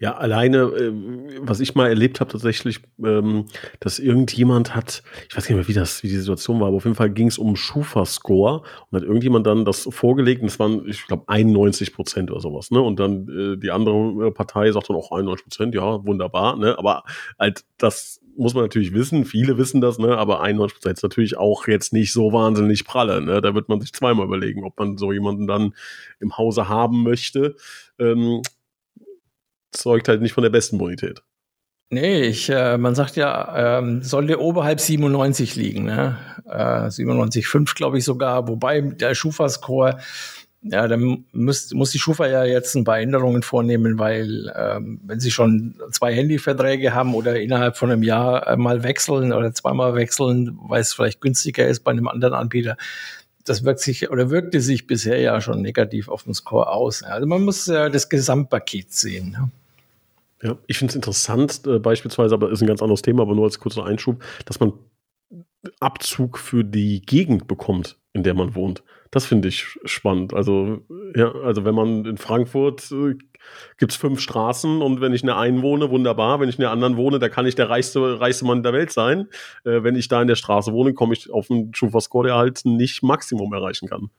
Ja, 0.00 0.16
alleine, 0.16 0.58
äh, 0.58 0.92
was 1.40 1.60
ich 1.60 1.74
mal 1.74 1.88
erlebt 1.88 2.20
habe 2.20 2.32
tatsächlich, 2.32 2.80
ähm, 3.04 3.46
dass 3.78 3.98
irgendjemand 3.98 4.74
hat, 4.74 5.02
ich 5.28 5.36
weiß 5.36 5.48
nicht 5.48 5.56
mehr, 5.56 5.68
wie 5.68 5.74
das, 5.74 6.02
wie 6.02 6.08
die 6.08 6.16
Situation 6.16 6.60
war, 6.60 6.68
aber 6.68 6.78
auf 6.78 6.84
jeden 6.84 6.96
Fall 6.96 7.10
ging 7.10 7.26
es 7.28 7.36
um 7.36 7.56
Schufa-Score 7.56 8.62
und 8.90 8.96
hat 8.96 9.02
irgendjemand 9.02 9.46
dann 9.46 9.66
das 9.66 9.86
vorgelegt 9.90 10.40
und 10.40 10.48
es 10.48 10.58
waren, 10.58 10.88
ich 10.88 11.06
glaube, 11.06 11.24
91 11.26 11.92
Prozent 11.92 12.30
oder 12.30 12.40
sowas, 12.40 12.70
ne? 12.70 12.80
Und 12.80 12.98
dann 12.98 13.28
äh, 13.28 13.58
die 13.58 13.70
andere 13.70 14.32
Partei 14.32 14.72
sagt 14.72 14.88
dann 14.88 14.96
auch 14.96 15.12
91 15.12 15.44
Prozent, 15.44 15.74
ja, 15.74 16.04
wunderbar, 16.06 16.56
ne? 16.56 16.78
Aber 16.78 17.04
halt, 17.38 17.64
das 17.76 18.20
muss 18.38 18.54
man 18.54 18.64
natürlich 18.64 18.92
wissen, 18.94 19.24
viele 19.24 19.58
wissen 19.58 19.80
das, 19.80 19.98
ne? 19.98 20.16
Aber 20.16 20.40
91 20.40 20.74
Prozent 20.74 20.98
ist 20.98 21.02
natürlich 21.02 21.36
auch 21.36 21.66
jetzt 21.66 21.92
nicht 21.92 22.12
so 22.12 22.32
wahnsinnig 22.32 22.84
pralle, 22.86 23.20
ne? 23.20 23.42
Da 23.42 23.54
wird 23.54 23.68
man 23.68 23.80
sich 23.82 23.92
zweimal 23.92 24.26
überlegen, 24.26 24.64
ob 24.64 24.78
man 24.78 24.96
so 24.96 25.12
jemanden 25.12 25.46
dann 25.46 25.74
im 26.20 26.38
Hause 26.38 26.68
haben 26.68 27.02
möchte. 27.02 27.56
Ähm, 27.98 28.42
zeugt 29.76 30.08
halt 30.08 30.22
nicht 30.22 30.32
von 30.32 30.42
der 30.42 30.50
besten 30.50 30.78
Bonität. 30.78 31.22
Nee, 31.88 32.22
ich, 32.22 32.50
äh, 32.50 32.78
man 32.78 32.96
sagt 32.96 33.14
ja, 33.14 33.78
ähm, 33.78 34.02
sollte 34.02 34.40
oberhalb 34.40 34.80
97 34.80 35.54
liegen, 35.54 35.84
ne? 35.84 36.18
Äh, 36.44 36.88
97,5 36.90 37.76
glaube 37.76 37.98
ich 37.98 38.04
sogar, 38.04 38.48
wobei 38.48 38.80
der 38.80 39.14
Schufa-Score, 39.14 39.98
ja, 40.62 40.88
dann 40.88 41.24
muss, 41.32 41.72
muss 41.74 41.92
die 41.92 42.00
Schufa 42.00 42.26
ja 42.26 42.44
jetzt 42.44 42.74
ein 42.74 42.82
paar 42.82 42.98
Änderungen 42.98 43.42
vornehmen, 43.42 44.00
weil 44.00 44.52
ähm, 44.56 45.00
wenn 45.04 45.20
sie 45.20 45.30
schon 45.30 45.76
zwei 45.92 46.12
Handyverträge 46.12 46.92
haben 46.92 47.14
oder 47.14 47.38
innerhalb 47.40 47.76
von 47.76 47.92
einem 47.92 48.02
Jahr 48.02 48.56
mal 48.56 48.82
wechseln 48.82 49.32
oder 49.32 49.52
zweimal 49.54 49.94
wechseln, 49.94 50.58
weil 50.62 50.80
es 50.80 50.92
vielleicht 50.92 51.20
günstiger 51.20 51.68
ist 51.68 51.84
bei 51.84 51.92
einem 51.92 52.08
anderen 52.08 52.34
Anbieter, 52.34 52.76
das 53.44 53.62
wirkt 53.64 53.80
sich 53.80 54.10
oder 54.10 54.30
wirkte 54.30 54.60
sich 54.60 54.88
bisher 54.88 55.20
ja 55.20 55.40
schon 55.40 55.62
negativ 55.62 56.08
auf 56.08 56.24
den 56.24 56.34
Score 56.34 56.68
aus. 56.68 57.04
Also 57.04 57.28
man 57.28 57.42
muss 57.42 57.66
ja 57.66 57.88
das 57.88 58.08
Gesamtpaket 58.08 58.92
sehen. 58.92 59.30
Ne? 59.30 59.50
Ja, 60.42 60.58
ich 60.66 60.78
finde 60.78 60.90
es 60.90 60.96
interessant, 60.96 61.62
äh, 61.66 61.78
beispielsweise, 61.78 62.34
aber 62.34 62.50
ist 62.50 62.60
ein 62.60 62.66
ganz 62.66 62.82
anderes 62.82 63.02
Thema, 63.02 63.22
aber 63.22 63.34
nur 63.34 63.44
als 63.44 63.58
kurzer 63.58 63.84
Einschub, 63.84 64.22
dass 64.44 64.60
man 64.60 64.74
Abzug 65.80 66.38
für 66.38 66.64
die 66.64 67.02
Gegend 67.02 67.48
bekommt, 67.48 67.98
in 68.12 68.22
der 68.22 68.34
man 68.34 68.54
wohnt. 68.54 68.84
Das 69.10 69.24
finde 69.24 69.48
ich 69.48 69.64
spannend. 69.84 70.34
Also, 70.34 70.82
ja, 71.14 71.32
also 71.32 71.64
wenn 71.64 71.74
man 71.74 72.04
in 72.04 72.18
Frankfurt 72.18 72.90
äh, 72.92 73.14
gibt 73.78 73.92
es 73.92 73.96
fünf 73.96 74.20
Straßen 74.20 74.82
und 74.82 75.00
wenn 75.00 75.12
ich 75.12 75.22
in 75.22 75.28
der 75.28 75.38
einen 75.38 75.62
wohne, 75.62 75.90
wunderbar. 75.90 76.40
Wenn 76.40 76.48
ich 76.48 76.56
in 76.56 76.62
der 76.62 76.70
anderen 76.70 76.96
wohne, 76.96 77.18
da 77.18 77.28
kann 77.28 77.46
ich 77.46 77.54
der 77.54 77.70
reichste, 77.70 78.20
reichste 78.20 78.44
Mann 78.44 78.62
der 78.62 78.72
Welt 78.72 78.92
sein. 78.92 79.28
Äh, 79.64 79.82
wenn 79.82 79.96
ich 79.96 80.08
da 80.08 80.20
in 80.20 80.28
der 80.28 80.34
Straße 80.34 80.72
wohne, 80.72 80.92
komme 80.92 81.14
ich 81.14 81.30
auf 81.30 81.50
einen 81.50 81.72
Schufa-Score, 81.74 82.26
der 82.26 82.36
halt 82.36 82.64
nicht 82.64 83.02
Maximum 83.02 83.52
erreichen 83.52 83.88
kann. 83.88 84.10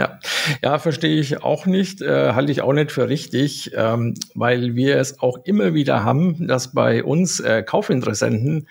Ja, 0.00 0.18
ja, 0.62 0.78
verstehe 0.78 1.20
ich 1.20 1.42
auch 1.42 1.66
nicht, 1.66 2.00
äh, 2.00 2.32
halte 2.32 2.50
ich 2.50 2.62
auch 2.62 2.72
nicht 2.72 2.90
für 2.90 3.10
richtig, 3.10 3.72
ähm, 3.74 4.14
weil 4.34 4.74
wir 4.74 4.96
es 4.96 5.20
auch 5.20 5.44
immer 5.44 5.74
wieder 5.74 6.04
haben, 6.04 6.46
dass 6.46 6.72
bei 6.72 7.04
uns 7.04 7.38
äh, 7.40 7.62
Kaufinteressenten, 7.62 8.66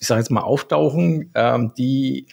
ich 0.00 0.08
sage 0.08 0.22
jetzt 0.22 0.32
mal, 0.32 0.40
auftauchen, 0.40 1.30
ähm, 1.36 1.70
die 1.78 2.26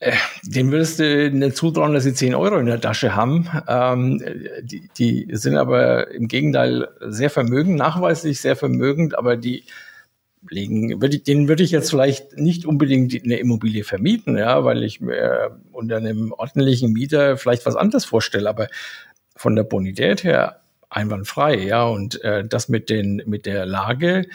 äh, 0.00 0.12
dem 0.42 0.70
würdest 0.70 0.98
du 0.98 1.30
nicht 1.30 1.56
zutrauen, 1.56 1.94
dass 1.94 2.04
sie 2.04 2.12
10 2.12 2.34
Euro 2.34 2.58
in 2.58 2.66
der 2.66 2.80
Tasche 2.80 3.16
haben. 3.16 3.48
Ähm, 3.66 4.22
die, 4.62 4.90
die 4.98 5.28
sind 5.30 5.56
aber 5.56 6.10
im 6.10 6.28
Gegenteil 6.28 6.88
sehr 7.00 7.30
vermögend, 7.30 7.76
nachweislich 7.76 8.38
sehr 8.38 8.56
vermögend, 8.56 9.16
aber 9.16 9.38
die 9.38 9.64
legen, 10.48 10.98
denen 11.00 11.48
würde 11.48 11.62
ich 11.62 11.70
jetzt 11.70 11.90
vielleicht 11.90 12.36
nicht 12.36 12.66
unbedingt 12.66 13.14
eine 13.22 13.36
Immobilie 13.36 13.84
vermieten, 13.84 14.36
ja, 14.36 14.64
weil 14.64 14.82
ich 14.82 15.00
mir 15.00 15.58
unter 15.72 15.96
einem 15.96 16.32
ordentlichen 16.32 16.92
Mieter 16.92 17.36
vielleicht 17.36 17.64
was 17.66 17.76
anderes 17.76 18.04
vorstelle, 18.04 18.48
aber 18.48 18.68
von 19.36 19.56
der 19.56 19.64
Bonität 19.64 20.24
her 20.24 20.60
einwandfrei, 20.90 21.56
ja, 21.56 21.84
und 21.84 22.22
äh, 22.22 22.44
das 22.46 22.68
mit 22.68 22.90
den 22.90 23.22
mit 23.26 23.46
der 23.46 23.66
Lage, 23.66 24.26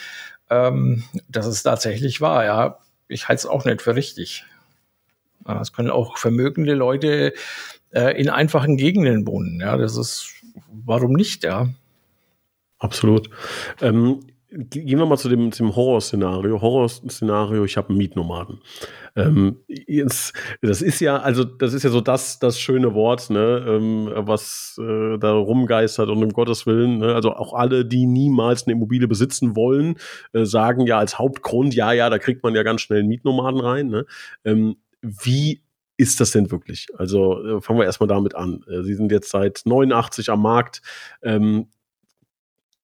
ähm, 0.49 1.03
das 1.29 1.45
ist 1.45 1.63
tatsächlich 1.63 2.21
wahr, 2.21 2.45
ja. 2.45 2.79
Ich 3.09 3.27
halte 3.27 3.39
es 3.39 3.45
auch 3.45 3.63
nicht 3.65 3.81
für 3.81 3.95
richtig. 3.95 4.45
Es 5.61 5.71
können 5.71 5.89
auch 5.89 6.17
vermögende 6.17 6.73
Leute 6.73 7.33
äh, 7.93 8.19
in 8.19 8.29
einfachen 8.29 8.75
Gegenden 8.75 9.25
wohnen. 9.25 9.61
Ja, 9.61 9.77
das 9.77 9.95
ist, 9.95 10.33
warum 10.85 11.13
nicht, 11.13 11.45
ja? 11.45 11.69
Absolut. 12.79 13.29
Ähm, 13.81 14.19
Gehen 14.49 14.97
wir 14.97 15.05
mal 15.05 15.17
zu 15.17 15.27
dem, 15.27 15.51
dem 15.51 15.75
Horrorszenario. 15.75 16.61
Horrorszenario, 16.61 17.65
ich 17.65 17.75
habe 17.75 17.89
einen 17.89 17.97
Mietnomaden. 17.97 18.61
Ähm, 19.17 19.57
jetzt, 19.67 20.33
das 20.61 20.81
ist 20.81 21.01
ja, 21.01 21.17
also 21.17 21.43
das 21.43 21.73
ist 21.73 21.83
ja 21.83 21.89
so 21.89 21.99
das, 21.99 22.39
das 22.39 22.57
schöne 22.57 22.93
Wort, 22.93 23.29
ne, 23.29 23.65
ähm, 23.67 24.09
was 24.13 24.79
äh, 24.79 25.17
da 25.17 25.33
rumgeistert 25.33 26.07
und 26.07 26.23
um 26.23 26.31
Gottes 26.31 26.65
Willen, 26.65 26.99
ne, 26.99 27.13
also 27.13 27.33
auch 27.33 27.53
alle, 27.53 27.83
die 27.83 28.05
niemals 28.05 28.65
eine 28.65 28.73
Immobilie 28.73 29.09
besitzen 29.09 29.57
wollen, 29.57 29.95
äh, 30.31 30.45
sagen 30.45 30.87
ja 30.87 30.97
als 30.97 31.19
Hauptgrund, 31.19 31.75
ja, 31.75 31.91
ja, 31.91 32.09
da 32.09 32.17
kriegt 32.17 32.41
man 32.41 32.55
ja 32.55 32.63
ganz 32.63 32.79
schnell 32.81 32.99
einen 32.99 33.09
Mietnomaden 33.09 33.59
rein. 33.59 33.87
Ne? 33.87 34.05
Ähm, 34.45 34.77
wie 35.01 35.61
ist 35.97 36.21
das 36.21 36.31
denn 36.31 36.51
wirklich? 36.51 36.87
Also 36.97 37.43
äh, 37.43 37.61
fangen 37.61 37.79
wir 37.79 37.85
erstmal 37.85 38.07
damit 38.07 38.35
an. 38.35 38.63
Äh, 38.69 38.83
Sie 38.83 38.93
sind 38.93 39.11
jetzt 39.11 39.29
seit 39.29 39.63
89 39.65 40.29
am 40.29 40.41
Markt. 40.41 40.81
Ähm, 41.21 41.67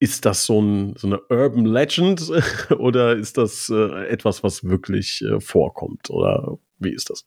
ist 0.03 0.25
das 0.25 0.45
so, 0.45 0.61
ein, 0.61 0.95
so 0.97 1.07
eine 1.07 1.21
Urban 1.29 1.63
Legend 1.63 2.29
oder 2.77 3.15
ist 3.15 3.37
das 3.37 3.69
äh, 3.69 4.07
etwas, 4.07 4.43
was 4.43 4.65
wirklich 4.65 5.21
äh, 5.21 5.39
vorkommt? 5.39 6.09
Oder 6.09 6.57
wie 6.77 6.91
ist 6.93 7.09
das? 7.09 7.25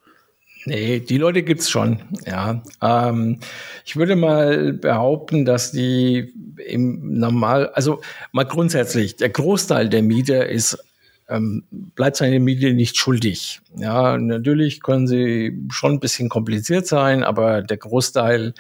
Nee, 0.66 1.00
die 1.00 1.16
Leute 1.16 1.42
gibt's 1.42 1.70
schon, 1.70 2.02
ja. 2.26 2.62
Ähm, 2.82 3.38
ich 3.86 3.96
würde 3.96 4.14
mal 4.14 4.74
behaupten, 4.74 5.46
dass 5.46 5.72
die 5.72 6.34
im 6.66 7.18
Normal, 7.18 7.68
also 7.68 8.02
mal 8.32 8.44
grundsätzlich, 8.44 9.16
der 9.16 9.30
Großteil 9.30 9.88
der 9.88 10.02
Mieter 10.02 10.46
ist, 10.46 10.78
ähm, 11.30 11.64
bleibt 11.70 12.16
seine 12.16 12.40
Miete 12.40 12.74
nicht 12.74 12.98
schuldig. 12.98 13.62
Ja, 13.74 14.18
natürlich 14.18 14.82
können 14.82 15.06
sie 15.06 15.58
schon 15.70 15.92
ein 15.92 16.00
bisschen 16.00 16.28
kompliziert 16.28 16.86
sein, 16.86 17.22
aber 17.22 17.62
der 17.62 17.78
Großteil 17.78 18.52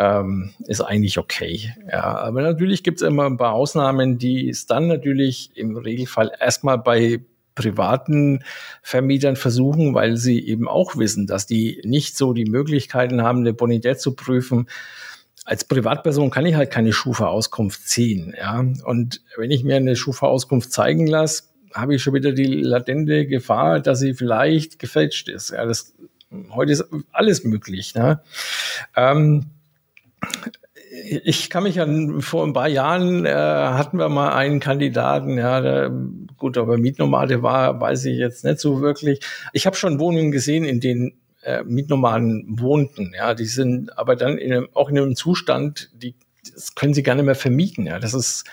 ähm, 0.00 0.50
ist 0.66 0.80
eigentlich 0.80 1.18
okay. 1.18 1.74
Ja, 1.92 2.16
aber 2.16 2.40
natürlich 2.40 2.82
gibt 2.82 3.02
es 3.02 3.06
immer 3.06 3.26
ein 3.26 3.36
paar 3.36 3.52
Ausnahmen, 3.52 4.16
die 4.16 4.48
es 4.48 4.66
dann 4.66 4.86
natürlich 4.86 5.50
im 5.56 5.76
Regelfall 5.76 6.32
erstmal 6.40 6.78
bei 6.78 7.20
privaten 7.54 8.42
Vermietern 8.82 9.36
versuchen, 9.36 9.92
weil 9.92 10.16
sie 10.16 10.40
eben 10.40 10.68
auch 10.68 10.96
wissen, 10.96 11.26
dass 11.26 11.46
die 11.46 11.82
nicht 11.84 12.16
so 12.16 12.32
die 12.32 12.46
Möglichkeiten 12.46 13.22
haben, 13.22 13.40
eine 13.40 13.52
Bonität 13.52 14.00
zu 14.00 14.14
prüfen. 14.14 14.70
Als 15.44 15.64
Privatperson 15.64 16.30
kann 16.30 16.46
ich 16.46 16.54
halt 16.54 16.70
keine 16.70 16.94
Schufa-Auskunft 16.94 17.86
ziehen. 17.86 18.34
Ja? 18.38 18.64
Und 18.84 19.20
wenn 19.36 19.50
ich 19.50 19.64
mir 19.64 19.76
eine 19.76 19.96
Schufa-Auskunft 19.96 20.72
zeigen 20.72 21.06
lasse, 21.06 21.42
habe 21.74 21.94
ich 21.94 22.02
schon 22.02 22.14
wieder 22.14 22.32
die 22.32 22.46
latente 22.46 23.26
Gefahr, 23.26 23.80
dass 23.80 24.00
sie 24.00 24.14
vielleicht 24.14 24.78
gefälscht 24.78 25.28
ist. 25.28 25.50
Ja, 25.50 25.66
das, 25.66 25.92
heute 26.52 26.72
ist 26.72 26.84
alles 27.12 27.44
möglich. 27.44 27.94
Ne? 27.94 28.22
Ähm, 28.96 29.44
ich 30.92 31.50
kann 31.50 31.62
mich 31.62 31.80
an 31.80 32.20
vor 32.20 32.44
ein 32.46 32.52
paar 32.52 32.68
Jahren 32.68 33.24
äh, 33.24 33.32
hatten 33.32 33.98
wir 33.98 34.08
mal 34.08 34.32
einen 34.32 34.60
Kandidaten, 34.60 35.38
ja, 35.38 35.60
der, 35.60 35.90
gut, 36.36 36.58
aber 36.58 36.78
Mietnomade 36.78 37.42
war, 37.42 37.80
weiß 37.80 38.06
ich 38.06 38.18
jetzt 38.18 38.44
nicht 38.44 38.58
so 38.58 38.80
wirklich. 38.80 39.20
Ich 39.52 39.66
habe 39.66 39.76
schon 39.76 40.00
Wohnungen 40.00 40.32
gesehen, 40.32 40.64
in 40.64 40.80
denen 40.80 41.12
äh, 41.42 41.62
Mietnomaden 41.62 42.44
wohnten, 42.60 43.12
ja, 43.16 43.34
die 43.34 43.46
sind 43.46 43.96
aber 43.98 44.16
dann 44.16 44.36
in 44.38 44.52
einem, 44.52 44.68
auch 44.74 44.90
in 44.90 44.98
einem 44.98 45.16
Zustand, 45.16 45.90
die 45.94 46.14
das 46.54 46.74
können 46.74 46.94
sie 46.94 47.02
gar 47.02 47.14
nicht 47.14 47.24
mehr 47.24 47.34
vermieten, 47.34 47.86
ja. 47.86 47.98
Das 47.98 48.14
ist, 48.14 48.44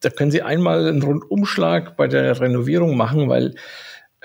da 0.00 0.10
können 0.10 0.30
sie 0.30 0.42
einmal 0.42 0.88
einen 0.88 1.02
Rundumschlag 1.02 1.96
bei 1.96 2.08
der 2.08 2.40
Renovierung 2.40 2.96
machen, 2.96 3.28
weil 3.28 3.54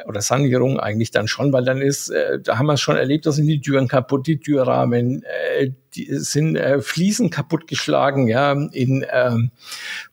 oder 0.05 0.21
Sanierung 0.21 0.79
eigentlich 0.79 1.11
dann 1.11 1.27
schon, 1.27 1.51
weil 1.53 1.65
dann 1.65 1.81
ist, 1.81 2.09
äh, 2.09 2.39
da 2.39 2.57
haben 2.57 2.67
wir 2.67 2.73
es 2.73 2.81
schon 2.81 2.97
erlebt, 2.97 3.25
da 3.25 3.31
sind 3.31 3.47
die 3.47 3.61
Türen 3.61 3.87
kaputt, 3.87 4.27
die 4.27 4.39
Türrahmen, 4.39 5.23
äh, 5.23 5.71
die 5.95 6.07
sind 6.15 6.55
äh, 6.55 6.81
Fliesen 6.81 7.29
kaputtgeschlagen, 7.29 8.27
ja. 8.27 8.51
In 8.51 9.05
ähm, 9.11 9.51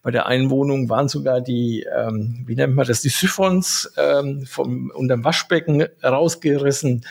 bei 0.02 0.10
der 0.10 0.26
Einwohnung 0.26 0.88
waren 0.88 1.08
sogar 1.08 1.40
die, 1.40 1.86
ähm, 1.94 2.44
wie 2.46 2.54
nennt 2.54 2.74
man 2.74 2.86
das, 2.86 3.02
die 3.02 3.10
Siphons 3.10 3.92
ähm, 3.96 4.46
vom 4.46 4.90
unterm 4.94 5.24
Waschbecken 5.24 5.86
rausgerissen. 6.02 7.04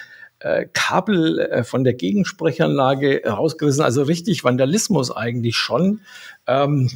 Äh, 0.44 0.68
Kabel 0.74 1.40
äh, 1.40 1.64
von 1.64 1.86
der 1.86 1.94
Gegensprechanlage 1.94 3.22
rausgerissen, 3.26 3.82
also 3.82 4.04
richtig 4.04 4.44
Vandalismus 4.44 5.10
eigentlich 5.10 5.56
schon. 5.56 6.02
Ähm, 6.48 6.90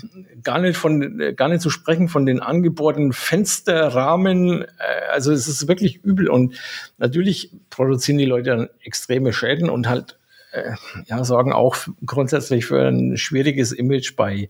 gar 0.43 0.59
nicht 0.59 0.75
von, 0.75 1.33
gar 1.37 1.47
nicht 1.47 1.61
zu 1.61 1.69
sprechen 1.69 2.09
von 2.09 2.25
den 2.25 2.41
angebohrten 2.41 3.13
Fensterrahmen. 3.13 4.63
Äh, 4.63 4.67
also 5.13 5.31
es 5.31 5.47
ist 5.47 5.69
wirklich 5.69 6.03
übel 6.03 6.27
und 6.27 6.55
natürlich 6.97 7.51
produzieren 7.69 8.17
die 8.17 8.25
Leute 8.25 8.49
dann 8.49 8.69
extreme 8.81 9.31
Schäden 9.31 9.69
und 9.69 9.87
halt 9.87 10.17
äh, 10.51 10.73
ja 11.05 11.23
sorgen 11.23 11.53
auch 11.53 11.77
grundsätzlich 12.05 12.65
für 12.65 12.85
ein 12.85 13.15
schwieriges 13.15 13.71
Image 13.71 14.17
bei 14.17 14.49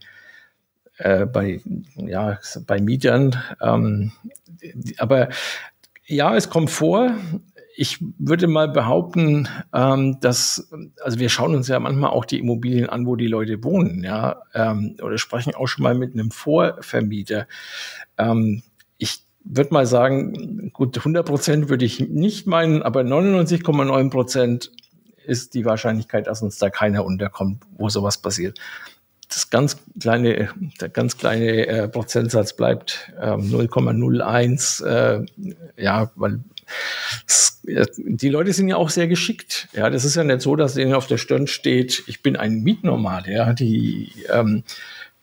äh, 0.98 1.28
bei 1.28 1.62
ja 1.98 2.40
bei 2.66 2.82
Mietern. 2.82 3.36
Ähm, 3.62 4.12
aber 4.98 5.30
ja, 6.08 6.36
es 6.36 6.50
kommt 6.50 6.72
vor 6.72 7.12
ich 7.80 8.00
würde 8.18 8.48
mal 8.48 8.68
behaupten, 8.68 9.48
ähm, 9.72 10.20
dass, 10.20 10.68
also 11.04 11.20
wir 11.20 11.30
schauen 11.30 11.54
uns 11.54 11.68
ja 11.68 11.80
manchmal 11.80 12.10
auch 12.10 12.26
die 12.26 12.40
Immobilien 12.40 12.90
an, 12.90 13.06
wo 13.06 13.16
die 13.16 13.28
Leute 13.28 13.64
wohnen, 13.64 14.04
ja, 14.04 14.42
ähm, 14.56 14.96
oder 15.02 15.20
sprechen 15.20 15.54
auch 15.54 15.68
schon 15.68 15.84
mal 15.84 15.94
mit 15.94 16.14
einem 16.14 16.32
Vorvermieter. 16.32 17.48
Ähm, 18.18 18.64
ich 18.98 19.20
würde 19.44 19.74
mal 19.76 19.86
sagen, 19.86 20.72
gut, 20.74 20.98
100 20.98 21.24
Prozent 21.24 21.70
würde 21.70 21.86
ich 21.86 22.00
nicht 22.00 22.48
meinen, 22.48 22.82
aber 22.82 23.02
99,9 23.02 24.10
Prozent 24.10 24.72
ist 25.24 25.54
die 25.54 25.64
Wahrscheinlichkeit, 25.64 26.26
dass 26.26 26.42
uns 26.42 26.58
da 26.58 26.72
keiner 26.72 27.06
unterkommt, 27.06 27.62
wo 27.78 27.90
sowas 27.90 28.18
passiert. 28.18 28.60
Das 29.30 29.52
ganz 29.52 29.78
kleine, 30.00 30.50
der 30.82 30.90
ganz 30.90 31.18
kleine 31.18 31.68
äh, 31.68 31.88
Prozentsatz 31.88 32.54
bleibt 32.54 33.14
äh, 33.20 33.34
0,01, 33.34 34.84
äh, 34.84 35.26
ja, 35.76 36.10
weil 36.16 36.40
die 37.64 38.30
Leute 38.30 38.54
sind 38.54 38.68
ja 38.68 38.78
auch 38.78 38.90
sehr 38.90 39.08
geschickt. 39.08 39.68
Ja, 39.74 39.90
das 39.90 40.06
ist 40.06 40.16
ja 40.16 40.24
nicht 40.24 40.42
so, 40.42 40.56
dass 40.56 40.76
denen 40.76 40.94
auf 40.94 41.08
der 41.08 41.18
Stirn 41.18 41.48
steht, 41.48 42.04
ich 42.08 42.22
bin 42.22 42.36
ein 42.36 42.62
Mietnormal. 42.62 43.24
Ja, 43.28 43.54
die, 43.54 44.12
ähm, 44.30 44.64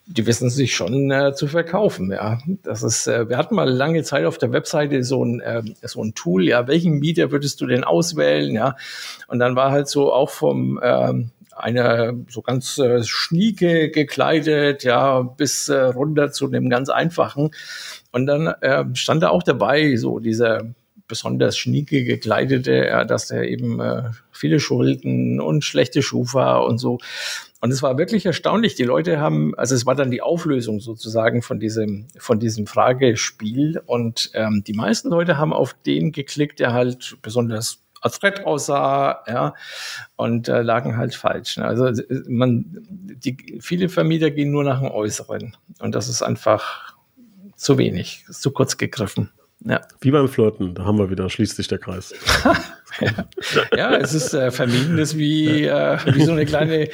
die 0.05 0.27
wissen 0.27 0.49
sich 0.49 0.75
schon 0.75 1.09
äh, 1.09 1.33
zu 1.33 1.47
verkaufen. 1.47 2.11
Ja, 2.11 2.37
das 2.63 2.83
ist, 2.83 3.07
äh, 3.07 3.27
wir 3.29 3.37
hatten 3.37 3.55
mal 3.55 3.69
lange 3.69 4.03
Zeit 4.03 4.25
auf 4.25 4.37
der 4.37 4.51
Webseite 4.51 5.03
so 5.03 5.25
ein, 5.25 5.39
äh, 5.39 5.63
so 5.81 6.03
ein 6.03 6.13
Tool. 6.13 6.47
Ja, 6.47 6.67
welchen 6.67 6.99
Mieter 6.99 7.31
würdest 7.31 7.61
du 7.61 7.65
denn 7.65 7.83
auswählen? 7.83 8.53
Ja, 8.53 8.75
und 9.27 9.39
dann 9.39 9.55
war 9.55 9.71
halt 9.71 9.87
so 9.87 10.13
auch 10.13 10.29
vom, 10.29 10.79
ähm, 10.83 11.31
einer 11.55 12.13
so 12.29 12.41
ganz 12.41 12.77
äh, 12.77 13.01
schnieke 13.03 13.89
gekleidet, 13.89 14.83
ja, 14.83 15.21
bis 15.21 15.69
äh, 15.69 15.79
runter 15.79 16.31
zu 16.31 16.47
dem 16.47 16.69
ganz 16.69 16.89
einfachen. 16.89 17.51
Und 18.11 18.25
dann 18.27 18.47
äh, 18.61 18.83
stand 18.93 19.23
da 19.23 19.29
auch 19.29 19.43
dabei, 19.43 19.95
so 19.95 20.19
dieser 20.19 20.63
besonders 21.07 21.57
schnieke 21.57 22.03
gekleidete, 22.03 22.73
ja, 22.73 23.05
dass 23.05 23.31
er 23.31 23.43
eben 23.43 23.79
äh, 23.79 24.03
viele 24.31 24.59
Schulden 24.59 25.39
und 25.39 25.63
schlechte 25.63 26.01
Schufa 26.01 26.57
und 26.57 26.77
so. 26.77 26.99
Und 27.61 27.71
es 27.71 27.81
war 27.81 27.97
wirklich 27.97 28.25
erstaunlich. 28.25 28.75
Die 28.75 28.83
Leute 28.83 29.19
haben, 29.19 29.55
also 29.55 29.73
es 29.73 29.85
war 29.85 29.95
dann 29.95 30.11
die 30.11 30.21
Auflösung 30.21 30.79
sozusagen 30.79 31.41
von 31.41 31.59
diesem, 31.59 32.07
von 32.17 32.39
diesem 32.39 32.67
Fragespiel. 32.67 33.81
Und 33.85 34.29
ähm, 34.33 34.63
die 34.65 34.73
meisten 34.73 35.09
Leute 35.09 35.37
haben 35.37 35.53
auf 35.53 35.75
den 35.85 36.11
geklickt, 36.11 36.59
der 36.59 36.73
halt 36.73 37.17
besonders 37.21 37.79
adrett 38.01 38.45
aussah, 38.45 39.23
ja, 39.27 39.55
und 40.15 40.47
äh, 40.47 40.61
lagen 40.61 40.95
halt 40.95 41.15
falsch. 41.15 41.57
Ne? 41.57 41.65
Also 41.65 41.89
man, 42.27 42.65
die, 42.87 43.57
viele 43.61 43.89
Vermieter 43.89 44.29
gehen 44.29 44.51
nur 44.51 44.63
nach 44.63 44.79
dem 44.79 44.91
Äußeren. 44.91 45.57
Und 45.79 45.95
das 45.95 46.07
ist 46.07 46.21
einfach 46.21 46.93
zu 47.55 47.77
wenig, 47.79 48.25
zu 48.29 48.51
kurz 48.51 48.77
gegriffen. 48.77 49.31
Ja. 49.67 49.81
Wie 49.99 50.11
beim 50.11 50.27
Flirten, 50.27 50.75
da 50.75 50.85
haben 50.85 50.99
wir 50.99 51.09
wieder, 51.09 51.29
schließt 51.29 51.55
sich 51.55 51.67
der 51.67 51.79
Kreis. 51.79 52.13
ja. 53.75 53.95
es 53.97 54.13
ist 54.13 54.33
äh, 54.33 54.51
vermieden, 54.51 54.97
ist 54.99 55.17
wie, 55.17 55.65
äh, 55.65 55.97
wie 56.13 56.23
so 56.23 56.31
eine 56.31 56.45
kleine 56.45 56.89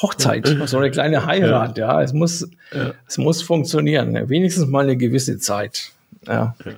Hochzeit, 0.00 0.46
so 0.66 0.78
eine 0.78 0.90
kleine 0.90 1.26
Heirat, 1.26 1.76
ja. 1.76 1.94
ja. 1.94 2.02
Es 2.02 2.14
muss, 2.14 2.48
ja. 2.72 2.92
es 3.06 3.18
muss 3.18 3.42
funktionieren. 3.42 4.28
Wenigstens 4.28 4.66
mal 4.66 4.84
eine 4.84 4.96
gewisse 4.96 5.38
Zeit. 5.38 5.92
Ja. 6.26 6.56
ja. 6.64 6.72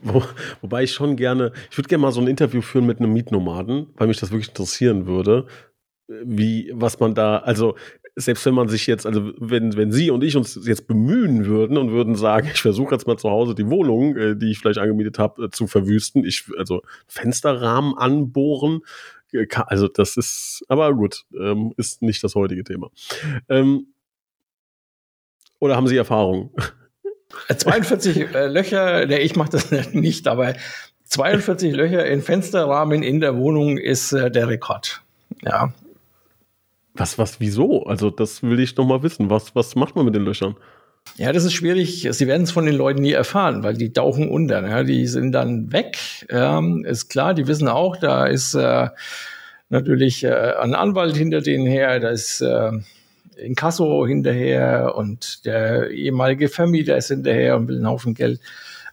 Wo, 0.00 0.22
wobei 0.62 0.84
ich 0.84 0.92
schon 0.92 1.16
gerne, 1.16 1.52
ich 1.70 1.76
würde 1.76 1.88
gerne 1.88 2.02
mal 2.02 2.12
so 2.12 2.20
ein 2.20 2.28
Interview 2.28 2.62
führen 2.62 2.86
mit 2.86 2.98
einem 2.98 3.12
Mietnomaden, 3.12 3.88
weil 3.96 4.06
mich 4.06 4.18
das 4.18 4.30
wirklich 4.30 4.48
interessieren 4.48 5.06
würde, 5.06 5.46
wie, 6.08 6.70
was 6.72 6.98
man 6.98 7.14
da, 7.14 7.38
also 7.38 7.74
selbst 8.20 8.44
wenn 8.46 8.54
man 8.54 8.68
sich 8.68 8.86
jetzt, 8.86 9.06
also 9.06 9.32
wenn, 9.38 9.76
wenn 9.76 9.92
Sie 9.92 10.10
und 10.10 10.24
ich 10.24 10.36
uns 10.36 10.58
jetzt 10.66 10.86
bemühen 10.86 11.46
würden 11.46 11.76
und 11.76 11.92
würden 11.92 12.14
sagen, 12.16 12.48
ich 12.52 12.60
versuche 12.60 12.94
jetzt 12.94 13.06
mal 13.06 13.16
zu 13.16 13.30
Hause 13.30 13.54
die 13.54 13.68
Wohnung, 13.68 14.16
äh, 14.16 14.36
die 14.36 14.50
ich 14.50 14.58
vielleicht 14.58 14.78
angemietet 14.78 15.18
habe, 15.18 15.44
äh, 15.44 15.50
zu 15.50 15.66
verwüsten, 15.66 16.24
ich, 16.24 16.44
also 16.58 16.82
Fensterrahmen 17.06 17.96
anbohren, 17.96 18.80
äh, 19.32 19.46
also 19.66 19.88
das 19.88 20.16
ist, 20.16 20.64
aber 20.68 20.92
gut, 20.94 21.24
ähm, 21.38 21.72
ist 21.76 22.02
nicht 22.02 22.22
das 22.24 22.34
heutige 22.34 22.64
Thema. 22.64 22.90
Ähm, 23.48 23.88
oder 25.60 25.76
haben 25.76 25.86
Sie 25.86 25.96
Erfahrung? 25.96 26.50
42 27.54 28.34
äh, 28.34 28.46
Löcher, 28.46 29.06
nee, 29.06 29.18
ich 29.18 29.36
mache 29.36 29.50
das 29.50 29.70
nicht, 29.92 30.26
aber 30.28 30.54
42 31.04 31.74
Löcher 31.74 32.06
in 32.06 32.22
Fensterrahmen 32.22 33.02
in 33.02 33.20
der 33.20 33.36
Wohnung 33.36 33.78
ist 33.78 34.12
äh, 34.12 34.30
der 34.30 34.48
Rekord. 34.48 35.02
Ja, 35.42 35.72
was, 36.98 37.18
was, 37.18 37.40
wieso? 37.40 37.84
Also, 37.84 38.10
das 38.10 38.42
will 38.42 38.60
ich 38.60 38.76
noch 38.76 38.86
mal 38.86 39.02
wissen. 39.02 39.30
Was, 39.30 39.54
was 39.54 39.74
macht 39.74 39.96
man 39.96 40.04
mit 40.04 40.14
den 40.14 40.24
Löchern? 40.24 40.56
Ja, 41.16 41.32
das 41.32 41.44
ist 41.44 41.54
schwierig. 41.54 42.06
Sie 42.10 42.26
werden 42.26 42.42
es 42.42 42.50
von 42.50 42.66
den 42.66 42.74
Leuten 42.74 43.02
nie 43.02 43.12
erfahren, 43.12 43.62
weil 43.62 43.74
die 43.74 43.92
tauchen 43.92 44.28
unter. 44.28 44.66
Ja, 44.66 44.82
die 44.84 45.06
sind 45.06 45.32
dann 45.32 45.72
weg. 45.72 45.96
Ja, 46.30 46.62
ist 46.84 47.08
klar, 47.08 47.34
die 47.34 47.46
wissen 47.46 47.68
auch, 47.68 47.96
da 47.96 48.26
ist 48.26 48.54
äh, 48.54 48.88
natürlich 49.68 50.24
äh, 50.24 50.54
ein 50.60 50.74
Anwalt 50.74 51.16
hinter 51.16 51.40
denen 51.40 51.66
her, 51.66 51.98
da 52.00 52.10
ist 52.10 52.40
äh, 52.40 52.72
Inkasso 53.36 54.06
hinterher 54.06 54.94
und 54.96 55.44
der 55.44 55.90
ehemalige 55.90 56.48
Vermieter 56.48 56.96
ist 56.96 57.08
hinterher 57.08 57.56
und 57.56 57.68
will 57.68 57.76
einen 57.76 57.88
Haufen 57.88 58.14
Geld. 58.14 58.40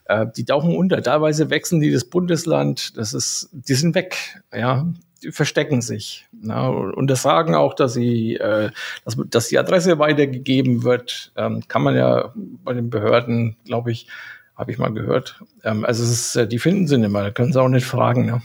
Äh, 0.06 0.28
die 0.36 0.46
tauchen 0.46 0.76
unter. 0.76 1.02
Teilweise 1.02 1.50
wechseln 1.50 1.82
die 1.82 1.92
das 1.92 2.06
Bundesland. 2.06 2.98
Das 2.98 3.14
ist, 3.14 3.50
die 3.52 3.74
sind 3.74 3.96
weg. 3.96 4.42
Ja, 4.54 4.88
verstecken 5.32 5.82
sich. 5.82 6.28
Na, 6.32 6.68
und 6.68 7.10
das 7.10 7.22
sagen 7.22 7.56
auch, 7.56 7.74
dass 7.74 7.94
sie, 7.94 8.36
äh, 8.36 8.72
dass, 9.04 9.18
dass 9.30 9.48
die 9.48 9.60
Adresse 9.60 10.00
weitergegeben 10.00 10.84
wird, 10.84 11.32
ähm, 11.36 11.64
kann 11.68 11.84
man 11.84 11.96
ja 11.96 12.34
bei 12.36 12.74
den 12.74 12.90
Behörden, 12.90 13.58
glaube 13.66 13.92
ich, 13.92 14.08
habe 14.56 14.72
ich 14.72 14.78
mal 14.78 14.94
gehört. 14.94 15.42
Ähm, 15.64 15.86
also 15.86 16.04
ist, 16.04 16.36
äh, 16.36 16.48
die 16.48 16.60
finden 16.60 16.88
sie 16.88 16.98
nicht 16.98 17.14
da 17.14 17.32
können 17.32 17.54
sie 17.54 17.62
auch 17.62 17.70
nicht 17.70 17.86
fragen. 17.86 18.26
Ne? 18.26 18.42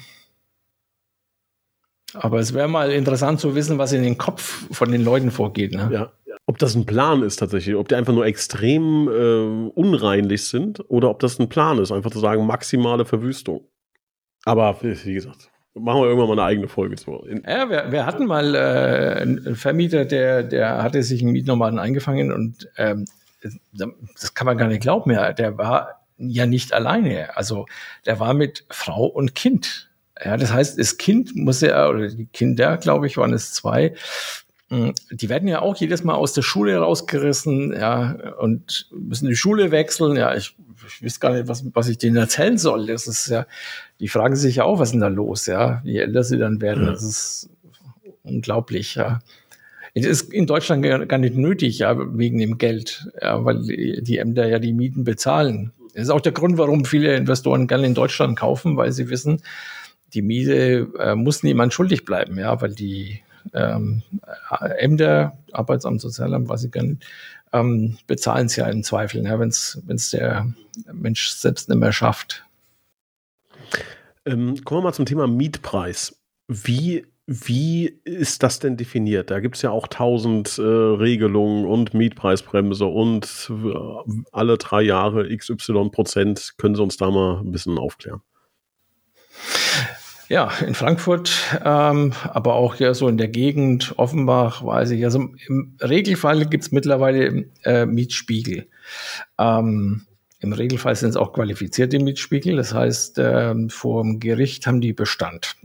Aber 2.14 2.38
es 2.38 2.54
wäre 2.54 2.68
mal 2.68 2.90
interessant 2.90 3.40
zu 3.40 3.54
wissen, 3.54 3.78
was 3.78 3.92
in 3.92 4.02
den 4.02 4.18
Kopf 4.18 4.66
von 4.72 4.90
den 4.90 5.04
Leuten 5.04 5.30
vorgeht. 5.30 5.72
Ne? 5.72 5.88
Ja. 5.92 6.12
Ob 6.46 6.58
das 6.58 6.74
ein 6.74 6.86
Plan 6.86 7.22
ist 7.22 7.36
tatsächlich, 7.36 7.76
ob 7.76 7.88
die 7.88 7.94
einfach 7.94 8.12
nur 8.12 8.26
extrem 8.26 9.08
äh, 9.08 9.70
unreinlich 9.70 10.46
sind 10.46 10.82
oder 10.90 11.10
ob 11.10 11.20
das 11.20 11.38
ein 11.38 11.48
Plan 11.48 11.78
ist, 11.78 11.92
einfach 11.92 12.10
zu 12.10 12.18
sagen, 12.18 12.44
maximale 12.46 13.04
Verwüstung. 13.04 13.68
Aber 14.44 14.76
wie 14.82 15.14
gesagt, 15.14 15.49
Machen 15.74 16.02
wir 16.02 16.08
irgendwann 16.08 16.28
mal 16.28 16.32
eine 16.32 16.48
eigene 16.48 16.68
Folge 16.68 16.96
zu. 16.96 17.24
Ja, 17.46 17.70
wir, 17.70 17.92
wir 17.92 18.04
hatten 18.04 18.26
mal 18.26 18.54
äh, 18.54 19.20
einen 19.20 19.54
Vermieter, 19.54 20.04
der, 20.04 20.42
der 20.42 20.82
hatte 20.82 21.02
sich 21.02 21.22
einen 21.22 21.32
Mietnomaden 21.32 21.78
eingefangen 21.78 22.32
und 22.32 22.68
ähm, 22.76 23.04
das 23.72 24.34
kann 24.34 24.46
man 24.46 24.58
gar 24.58 24.68
nicht 24.68 24.82
glauben 24.82 25.10
mehr. 25.10 25.32
Der 25.32 25.56
war 25.58 26.02
ja 26.18 26.46
nicht 26.46 26.72
alleine. 26.72 27.36
Also 27.36 27.66
der 28.04 28.20
war 28.20 28.34
mit 28.34 28.66
Frau 28.68 29.06
und 29.06 29.34
Kind. 29.34 29.90
Ja, 30.22 30.36
das 30.36 30.52
heißt, 30.52 30.78
das 30.78 30.98
Kind 30.98 31.34
muss 31.34 31.60
ja, 31.62 31.88
oder 31.88 32.08
die 32.08 32.26
Kinder, 32.26 32.76
glaube 32.76 33.06
ich, 33.06 33.16
waren 33.16 33.32
es 33.32 33.54
zwei, 33.54 33.94
hm, 34.68 34.92
die 35.10 35.28
werden 35.28 35.48
ja 35.48 35.62
auch 35.62 35.76
jedes 35.76 36.04
Mal 36.04 36.14
aus 36.14 36.32
der 36.32 36.42
Schule 36.42 36.76
rausgerissen, 36.76 37.72
ja, 37.72 38.34
und 38.38 38.88
müssen 38.92 39.28
die 39.28 39.36
Schule 39.36 39.70
wechseln. 39.70 40.16
Ja, 40.16 40.34
ich, 40.34 40.56
ich 40.90 41.04
weiß 41.04 41.20
gar 41.20 41.32
nicht, 41.32 41.48
was, 41.48 41.64
was 41.74 41.88
ich 41.88 41.98
denen 41.98 42.16
erzählen 42.16 42.58
soll. 42.58 42.86
Das 42.86 43.06
ist 43.06 43.28
ja, 43.28 43.46
die 44.00 44.08
fragen 44.08 44.36
sich 44.36 44.56
ja 44.56 44.64
auch, 44.64 44.78
was 44.78 44.88
ist 44.88 44.92
denn 44.92 45.00
da 45.00 45.08
los, 45.08 45.46
ja, 45.46 45.80
je 45.84 45.98
älter 45.98 46.24
sie 46.24 46.38
dann 46.38 46.60
werden. 46.60 46.86
Das 46.86 47.02
ist 47.02 47.50
unglaublich, 48.22 48.94
ja. 48.96 49.20
Es 49.94 50.06
ist 50.06 50.32
in 50.32 50.46
Deutschland 50.46 50.84
gar 51.08 51.18
nicht 51.18 51.36
nötig, 51.36 51.80
ja, 51.80 51.96
wegen 52.16 52.38
dem 52.38 52.58
Geld, 52.58 53.10
ja, 53.20 53.44
weil 53.44 53.62
die 53.62 54.18
Ämter 54.18 54.46
ja 54.46 54.58
die 54.60 54.72
Mieten 54.72 55.02
bezahlen. 55.02 55.72
Das 55.94 56.04
ist 56.04 56.10
auch 56.10 56.20
der 56.20 56.32
Grund, 56.32 56.58
warum 56.58 56.84
viele 56.84 57.16
Investoren 57.16 57.66
gerne 57.66 57.86
in 57.86 57.94
Deutschland 57.94 58.38
kaufen, 58.38 58.76
weil 58.76 58.92
sie 58.92 59.10
wissen, 59.10 59.42
die 60.14 60.22
Miete 60.22 60.88
äh, 60.98 61.14
muss 61.14 61.42
niemand 61.42 61.72
schuldig 61.72 62.04
bleiben, 62.04 62.38
ja, 62.38 62.60
weil 62.60 62.74
die 62.74 63.20
ähm, 63.54 64.02
Ämter, 64.78 65.36
Arbeitsamt, 65.52 66.00
Sozialamt, 66.00 66.48
was 66.48 66.64
ich 66.64 66.72
gerne, 66.72 66.98
ähm, 67.52 67.98
bezahlen 68.06 68.46
es 68.46 68.56
ja 68.56 68.66
im 68.68 68.82
Zweifel, 68.82 69.24
ja, 69.24 69.38
wenn 69.38 69.48
es 69.48 70.10
der 70.12 70.52
Mensch 70.92 71.30
selbst 71.30 71.68
nicht 71.68 71.78
mehr 71.78 71.92
schafft. 71.92 72.44
Ähm, 74.26 74.62
kommen 74.64 74.80
wir 74.80 74.84
mal 74.84 74.94
zum 74.94 75.06
Thema 75.06 75.26
Mietpreis. 75.26 76.16
Wie 76.48 77.06
wie 77.32 78.00
ist 78.02 78.42
das 78.42 78.58
denn 78.58 78.76
definiert? 78.76 79.30
Da 79.30 79.38
gibt 79.38 79.54
es 79.54 79.62
ja 79.62 79.70
auch 79.70 79.86
tausend 79.86 80.58
äh, 80.58 80.62
Regelungen 80.62 81.64
und 81.64 81.94
Mietpreisbremse 81.94 82.86
und 82.86 83.48
äh, 83.48 84.22
alle 84.32 84.58
drei 84.58 84.82
Jahre 84.82 85.28
XY 85.28 85.90
Prozent. 85.92 86.54
Können 86.58 86.74
Sie 86.74 86.82
uns 86.82 86.96
da 86.96 87.08
mal 87.08 87.38
ein 87.38 87.52
bisschen 87.52 87.78
aufklären? 87.78 88.20
Ja, 90.30 90.48
in 90.64 90.74
Frankfurt, 90.74 91.32
ähm, 91.64 92.12
aber 92.22 92.54
auch 92.54 92.76
ja 92.76 92.94
so 92.94 93.08
in 93.08 93.18
der 93.18 93.26
Gegend, 93.26 93.94
Offenbach, 93.96 94.64
weiß 94.64 94.92
ich. 94.92 95.04
Also 95.04 95.30
im 95.48 95.76
Regelfall 95.80 96.46
gibt 96.46 96.62
es 96.62 96.70
mittlerweile 96.70 97.46
äh, 97.64 97.84
Mietspiegel. 97.84 98.68
Ähm, 99.38 100.02
Im 100.38 100.52
Regelfall 100.52 100.94
sind 100.94 101.10
es 101.10 101.16
auch 101.16 101.32
qualifizierte 101.32 101.98
Mietspiegel. 101.98 102.54
Das 102.54 102.72
heißt, 102.72 103.18
ähm, 103.18 103.70
vor 103.70 104.04
dem 104.04 104.20
Gericht 104.20 104.68
haben 104.68 104.80
die 104.80 104.92
Bestand. 104.92 105.56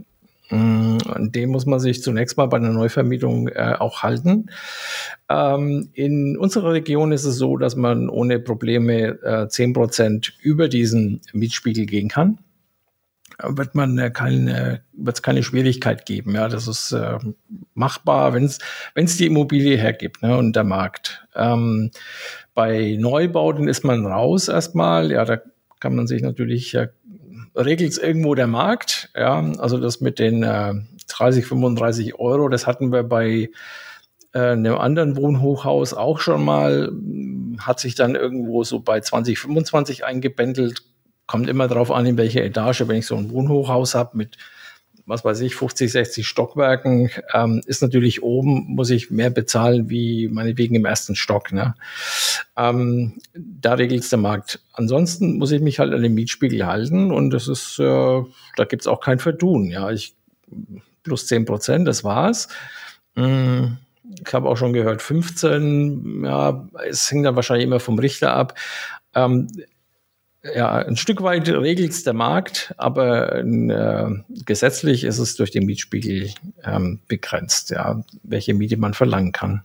Mm, 0.50 0.98
dem 1.20 1.52
muss 1.52 1.68
man 1.68 1.80
sich 1.80 2.02
zunächst 2.02 2.36
mal 2.36 2.48
bei 2.48 2.58
einer 2.58 2.74
Neuvermietung 2.74 3.50
äh, 3.50 3.76
auch 3.78 4.02
halten. 4.02 4.48
Ähm, 5.30 5.90
in 5.94 6.38
unserer 6.38 6.74
Region 6.74 7.12
ist 7.12 7.26
es 7.26 7.36
so, 7.36 7.58
dass 7.58 7.76
man 7.76 8.10
ohne 8.10 8.40
Probleme 8.40 9.22
äh, 9.22 9.48
10 9.48 9.74
Prozent 9.74 10.34
über 10.42 10.70
diesen 10.70 11.22
Mietspiegel 11.34 11.86
gehen 11.86 12.10
kann. 12.10 12.40
Wird 13.42 13.76
man 13.76 13.98
äh, 13.98 14.12
keine, 14.12 14.82
wird 14.94 15.18
es 15.18 15.22
keine 15.22 15.44
Schwierigkeit 15.44 16.06
geben. 16.06 16.36
Ja, 16.36 16.48
das 16.48 16.68
ist 16.68 16.92
äh, 16.92 17.18
machbar, 17.74 18.34
wenn 18.34 18.46
es 18.46 18.60
wenn 18.94 19.06
es 19.06 19.18
die 19.18 19.26
Immobilie 19.26 19.78
hergibt 19.78 20.22
ne, 20.22 20.38
und 20.38 20.56
der 20.56 20.64
Markt. 20.64 21.28
Ähm, 21.36 21.92
bei 22.54 22.96
Neubauten 23.00 23.68
ist 23.68 23.84
man 23.84 24.06
raus 24.06 24.48
erstmal. 24.48 25.12
Ja, 25.12 25.26
da 25.26 25.42
kann 25.80 25.96
man 25.96 26.08
sich 26.08 26.22
natürlich 26.22 26.74
äh, 26.76 26.88
regelt 27.56 27.92
es 27.92 27.98
irgendwo 27.98 28.36
der 28.36 28.48
Markt. 28.48 29.10
Ja, 29.16 29.40
also 29.58 29.80
das 29.80 30.02
mit 30.02 30.20
den 30.20 30.44
äh, 30.44 30.74
30, 31.08 31.46
35 31.46 32.20
Euro, 32.20 32.50
das 32.50 32.68
hatten 32.68 32.92
wir 32.92 33.04
bei 33.04 33.50
äh, 34.34 34.40
einem 34.40 34.76
anderen 34.76 35.16
Wohnhochhaus 35.16 35.94
auch 35.94 36.20
schon 36.20 36.44
mal, 36.44 36.92
hat 37.60 37.80
sich 37.80 37.96
dann 37.96 38.16
irgendwo 38.16 38.64
so 38.64 38.80
bei 38.80 39.00
20, 39.00 39.40
25 39.40 40.06
eingebändelt. 40.06 40.84
Kommt 41.28 41.50
immer 41.50 41.68
darauf 41.68 41.92
an, 41.92 42.06
in 42.06 42.18
welcher 42.18 42.44
Etage. 42.44 42.84
Wenn 42.88 42.98
ich 42.98 43.08
so 43.08 43.16
ein 43.16 43.32
Wohnhochhaus 43.32 43.96
habe 43.96 44.18
mit 44.18 44.38
was 45.06 45.24
weiß 45.24 45.42
ich, 45.42 45.56
50, 45.56 45.92
60 45.92 46.28
Stockwerken, 46.28 47.12
ähm, 47.34 47.62
ist 47.66 47.82
natürlich 47.82 48.24
oben, 48.24 48.66
muss 48.68 48.90
ich 48.90 49.12
mehr 49.12 49.30
bezahlen 49.30 49.90
wie 49.90 50.28
meinetwegen 50.28 50.76
im 50.76 50.86
ersten 50.86 51.16
Stock. 51.16 51.52
Ne? 51.52 51.76
Ähm, 52.58 53.20
da 53.34 53.74
regelt 53.74 54.10
der 54.12 54.20
Markt. 54.20 54.62
Ansonsten 54.74 55.38
muss 55.38 55.52
ich 55.52 55.62
mich 55.62 55.80
halt 55.80 55.94
an 55.94 56.02
den 56.02 56.16
Mietspiegel 56.16 56.66
halten 56.66 57.12
und 57.12 57.30
das 57.30 57.48
ist, 57.48 57.78
äh, 57.80 58.24
da 58.56 58.66
gibt's 58.68 58.88
auch 58.88 59.00
kein 59.00 59.20
Verdun. 59.20 59.70
Ja, 59.70 59.92
ich 59.92 60.16
plus 61.04 61.28
10 61.28 61.46
Prozent, 61.46 61.88
das 61.88 62.04
war's. 62.04 62.48
Mm, 63.14 63.78
ich 64.26 64.34
habe 64.34 64.50
auch 64.50 64.58
schon 64.58 64.74
gehört, 64.74 65.02
15, 65.02 66.24
ja, 66.26 66.68
es 66.88 67.12
hängt 67.12 67.26
dann 67.26 67.36
wahrscheinlich 67.36 67.66
immer 67.66 67.80
vom 67.80 68.00
Richter 68.00 68.34
ab. 68.34 68.58
Ähm, 69.14 69.48
ja, 70.54 70.76
ein 70.76 70.98
Stück 70.98 71.24
weit 71.24 71.48
regelt 71.50 71.92
es 71.92 72.04
der 72.04 72.14
Markt, 72.14 72.74
aber 72.78 73.40
äh, 73.44 74.10
gesetzlich 74.46 75.04
ist 75.04 75.20
es 75.20 75.36
durch 75.36 75.52
den 75.52 75.66
Mietspiegel 75.66 76.30
ähm, 76.64 77.00
begrenzt, 77.08 77.72
ja, 77.72 78.04
welche 78.24 78.54
Miete 78.54 78.78
man 78.78 78.94
verlangen 78.94 79.32
kann. 79.32 79.64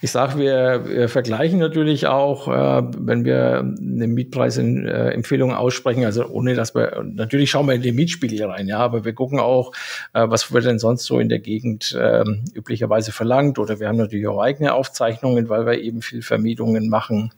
Ich 0.00 0.12
sage, 0.12 0.38
wir, 0.38 0.84
wir 0.86 1.08
vergleichen 1.08 1.58
natürlich 1.58 2.06
auch, 2.06 2.46
äh, 2.46 2.82
wenn 2.98 3.24
wir 3.24 3.58
eine 3.58 4.06
Mietpreisempfehlung 4.06 5.52
aussprechen, 5.52 6.04
also 6.04 6.26
ohne 6.26 6.54
dass 6.54 6.74
wir, 6.74 7.04
natürlich 7.04 7.50
schauen 7.50 7.66
wir 7.66 7.74
in 7.74 7.82
den 7.82 7.96
Mietspiegel 7.96 8.44
rein, 8.44 8.68
ja, 8.68 8.78
aber 8.78 9.04
wir 9.04 9.12
gucken 9.12 9.40
auch, 9.40 9.72
äh, 10.12 10.24
was 10.28 10.52
wird 10.52 10.66
denn 10.66 10.78
sonst 10.78 11.04
so 11.04 11.18
in 11.18 11.28
der 11.28 11.40
Gegend 11.40 11.92
äh, 11.98 12.24
üblicherweise 12.54 13.10
verlangt 13.10 13.58
oder 13.58 13.80
wir 13.80 13.88
haben 13.88 13.98
natürlich 13.98 14.28
auch 14.28 14.40
eigene 14.40 14.72
Aufzeichnungen, 14.72 15.48
weil 15.48 15.66
wir 15.66 15.80
eben 15.80 16.00
viel 16.00 16.22
Vermietungen 16.22 16.88
machen 16.88 17.32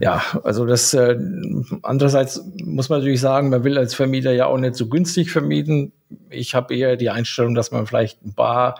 ja, 0.00 0.22
also 0.44 0.66
das 0.66 0.92
äh, 0.94 1.18
andererseits 1.82 2.42
muss 2.62 2.88
man 2.88 3.00
natürlich 3.00 3.20
sagen, 3.20 3.50
man 3.50 3.64
will 3.64 3.78
als 3.78 3.94
Vermieter 3.94 4.32
ja 4.32 4.46
auch 4.46 4.58
nicht 4.58 4.74
so 4.74 4.88
günstig 4.88 5.30
vermieten. 5.30 5.92
Ich 6.28 6.54
habe 6.54 6.74
eher 6.74 6.96
die 6.96 7.10
Einstellung, 7.10 7.54
dass 7.54 7.70
man 7.70 7.86
vielleicht 7.86 8.24
ein 8.24 8.34
paar 8.34 8.76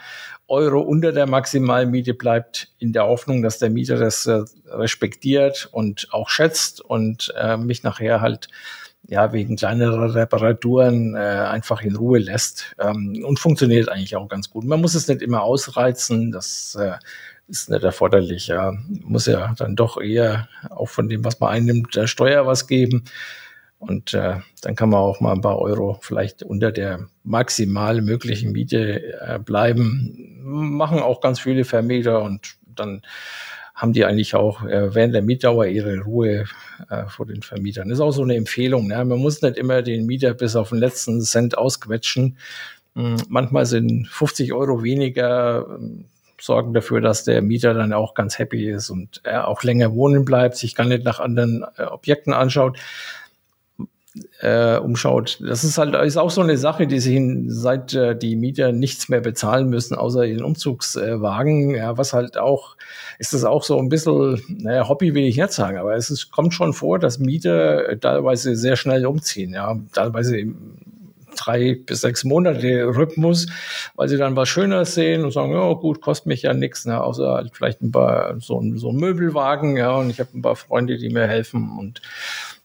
Euro 0.48 0.80
unter 0.80 1.12
der 1.12 1.28
Maximalmiete 1.28 2.12
bleibt, 2.12 2.68
in 2.78 2.92
der 2.92 3.06
Hoffnung, 3.06 3.40
dass 3.42 3.58
der 3.58 3.70
Mieter 3.70 3.96
das 3.96 4.26
äh, 4.26 4.42
respektiert 4.66 5.68
und 5.70 6.08
auch 6.10 6.28
schätzt 6.28 6.80
und 6.80 7.32
äh, 7.38 7.56
mich 7.56 7.84
nachher 7.84 8.20
halt 8.20 8.48
ja 9.10 9.32
wegen 9.32 9.56
kleinerer 9.56 10.14
Reparaturen 10.14 11.16
äh, 11.16 11.18
einfach 11.18 11.82
in 11.82 11.96
Ruhe 11.96 12.20
lässt 12.20 12.76
ähm, 12.78 13.22
und 13.26 13.40
funktioniert 13.40 13.88
eigentlich 13.88 14.14
auch 14.14 14.28
ganz 14.28 14.50
gut. 14.50 14.64
Man 14.64 14.80
muss 14.80 14.94
es 14.94 15.08
nicht 15.08 15.20
immer 15.20 15.42
ausreizen, 15.42 16.30
das 16.30 16.78
äh, 16.80 16.92
ist 17.48 17.68
nicht 17.68 17.82
erforderlich. 17.82 18.46
Ja. 18.46 18.72
Muss 19.02 19.26
ja 19.26 19.52
dann 19.58 19.74
doch 19.74 20.00
eher 20.00 20.48
auch 20.70 20.88
von 20.88 21.08
dem, 21.08 21.24
was 21.24 21.40
man 21.40 21.50
einnimmt, 21.50 21.96
der 21.96 22.06
Steuer 22.06 22.46
was 22.46 22.68
geben. 22.68 23.04
Und 23.80 24.14
äh, 24.14 24.36
dann 24.62 24.76
kann 24.76 24.90
man 24.90 25.00
auch 25.00 25.20
mal 25.20 25.32
ein 25.32 25.40
paar 25.40 25.58
Euro 25.58 25.98
vielleicht 26.00 26.44
unter 26.44 26.70
der 26.70 27.08
maximal 27.24 28.00
möglichen 28.02 28.52
Miete 28.52 29.18
äh, 29.20 29.38
bleiben. 29.40 30.38
Machen 30.42 31.00
auch 31.00 31.20
ganz 31.20 31.40
viele 31.40 31.64
Vermieter 31.64 32.22
und 32.22 32.54
dann 32.64 33.02
haben 33.80 33.94
die 33.94 34.04
eigentlich 34.04 34.34
auch 34.34 34.62
äh, 34.64 34.94
während 34.94 35.14
der 35.14 35.22
Mietdauer 35.22 35.64
ihre 35.66 36.00
Ruhe 36.00 36.44
äh, 36.90 37.06
vor 37.08 37.24
den 37.24 37.40
Vermietern. 37.40 37.90
Ist 37.90 38.00
auch 38.00 38.10
so 38.10 38.22
eine 38.22 38.36
Empfehlung. 38.36 38.88
Ne? 38.88 39.02
Man 39.04 39.18
muss 39.18 39.40
nicht 39.40 39.56
immer 39.56 39.80
den 39.80 40.04
Mieter 40.04 40.34
bis 40.34 40.54
auf 40.54 40.68
den 40.68 40.78
letzten 40.78 41.22
Cent 41.22 41.56
ausquetschen. 41.56 42.36
Hm, 42.94 43.16
manchmal 43.28 43.64
sind 43.64 44.06
50 44.08 44.52
Euro 44.52 44.82
weniger 44.82 45.66
ähm, 45.78 46.04
sorgen 46.38 46.74
dafür, 46.74 47.00
dass 47.00 47.24
der 47.24 47.40
Mieter 47.40 47.72
dann 47.72 47.94
auch 47.94 48.14
ganz 48.14 48.38
happy 48.38 48.70
ist 48.70 48.90
und 48.90 49.20
er 49.24 49.48
auch 49.48 49.62
länger 49.62 49.94
wohnen 49.94 50.24
bleibt, 50.24 50.56
sich 50.56 50.74
gar 50.74 50.86
nicht 50.86 51.04
nach 51.04 51.20
anderen 51.20 51.64
äh, 51.76 51.84
Objekten 51.84 52.34
anschaut, 52.34 52.78
äh, 54.40 54.76
umschaut. 54.76 55.40
Das 55.46 55.64
ist 55.64 55.78
halt 55.78 55.94
ist 55.94 56.16
auch 56.16 56.30
so 56.30 56.40
eine 56.40 56.56
Sache, 56.56 56.86
die 56.86 57.00
sich 57.00 57.20
seit 57.46 57.94
äh, 57.94 58.16
die 58.16 58.36
Mieter 58.36 58.72
nichts 58.72 59.08
mehr 59.08 59.20
bezahlen 59.20 59.68
müssen, 59.68 59.94
außer 59.94 60.24
ihren 60.24 60.44
Umzugswagen. 60.44 61.74
ja, 61.74 61.96
was 61.96 62.12
halt 62.12 62.36
auch 62.36 62.76
ist 63.18 63.34
das 63.34 63.44
auch 63.44 63.62
so 63.62 63.78
ein 63.78 63.90
bisschen, 63.90 64.40
naja, 64.48 64.88
Hobby 64.88 65.14
will 65.14 65.24
ich 65.24 65.36
nicht 65.36 65.52
sagen, 65.52 65.76
aber 65.76 65.94
es 65.94 66.08
ist, 66.08 66.30
kommt 66.30 66.54
schon 66.54 66.72
vor, 66.72 66.98
dass 66.98 67.18
Mieter 67.18 68.00
teilweise 68.00 68.56
sehr 68.56 68.76
schnell 68.76 69.04
umziehen, 69.04 69.52
ja, 69.52 69.78
teilweise 69.92 70.46
drei 71.36 71.74
bis 71.74 72.00
sechs 72.00 72.24
Monate 72.24 72.86
Rhythmus, 72.86 73.46
weil 73.94 74.08
sie 74.08 74.16
dann 74.16 74.36
was 74.36 74.48
Schöneres 74.48 74.94
sehen 74.94 75.24
und 75.24 75.32
sagen, 75.32 75.52
ja 75.52 75.72
gut, 75.74 76.00
kostet 76.00 76.26
mich 76.26 76.42
ja 76.42 76.54
nichts, 76.54 76.86
ne, 76.86 77.02
außer 77.02 77.28
halt 77.28 77.50
vielleicht 77.54 77.82
ein 77.82 77.92
paar 77.92 78.40
so, 78.40 78.62
so 78.76 78.90
ein 78.90 78.96
Möbelwagen, 78.96 79.76
ja, 79.76 79.92
und 79.96 80.10
ich 80.10 80.18
habe 80.18 80.30
ein 80.34 80.42
paar 80.42 80.56
Freunde, 80.56 80.96
die 80.96 81.10
mir 81.10 81.26
helfen 81.26 81.78
und 81.78 82.00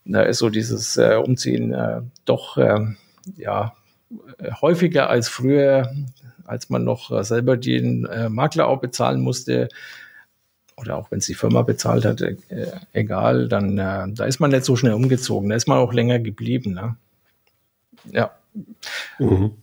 da 0.06 0.22
ist 0.22 0.38
so 0.38 0.50
dieses 0.50 0.98
äh, 0.98 1.16
Umziehen 1.16 1.74
äh, 1.74 2.02
doch 2.26 2.58
äh, 2.58 2.80
ja 3.38 3.74
häufiger 4.62 5.10
als 5.10 5.28
früher, 5.28 5.94
als 6.46 6.70
man 6.70 6.84
noch 6.84 7.12
äh, 7.12 7.24
selber 7.24 7.58
den 7.58 8.06
äh, 8.06 8.30
Makler 8.30 8.68
auch 8.68 8.80
bezahlen 8.80 9.22
musste 9.22 9.70
oder 10.78 10.98
auch 10.98 11.10
wenn 11.10 11.20
es 11.20 11.26
die 11.26 11.34
Firma 11.34 11.62
bezahlt 11.62 12.06
hat, 12.06 12.22
äh, 12.22 12.36
egal, 12.94 13.48
dann 13.48 13.78
da 13.78 14.26
ist 14.26 14.40
man 14.40 14.52
nicht 14.52 14.66
so 14.66 14.76
schnell 14.76 14.94
umgezogen, 14.94 15.50
da 15.50 15.56
ist 15.56 15.68
man 15.68 15.78
auch 15.78 15.94
länger 15.94 16.20
geblieben. 16.20 16.74
Ne? 16.74 16.98
Ja. 18.12 18.32
Mhm. 19.18 19.54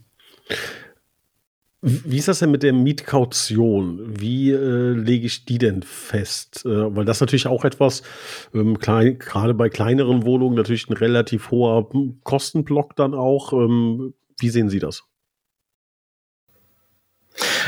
Wie 1.85 2.19
ist 2.19 2.29
das 2.29 2.39
denn 2.39 2.53
mit 2.53 2.63
der 2.63 2.73
Mietkaution? 2.73 4.21
Wie 4.21 4.53
äh, 4.53 4.93
lege 4.93 5.27
ich 5.27 5.45
die 5.45 5.59
denn 5.59 5.83
fest? 5.83 6.65
Äh, 6.65 6.95
weil 6.95 7.05
das 7.05 7.21
natürlich 7.21 7.49
auch 7.49 7.65
etwas, 7.65 8.05
ähm, 8.55 8.79
klein, 8.79 9.19
gerade 9.19 9.53
bei 9.53 9.69
kleineren 9.69 10.25
Wohnungen 10.25 10.55
natürlich 10.55 10.89
ein 10.89 10.93
relativ 10.93 11.51
hoher 11.51 11.89
Kostenblock 12.23 12.95
dann 12.95 13.15
auch. 13.15 13.53
Ähm, 13.53 14.15
wie 14.39 14.49
sehen 14.51 14.71
Sie 14.71 14.79
das? 14.79 15.03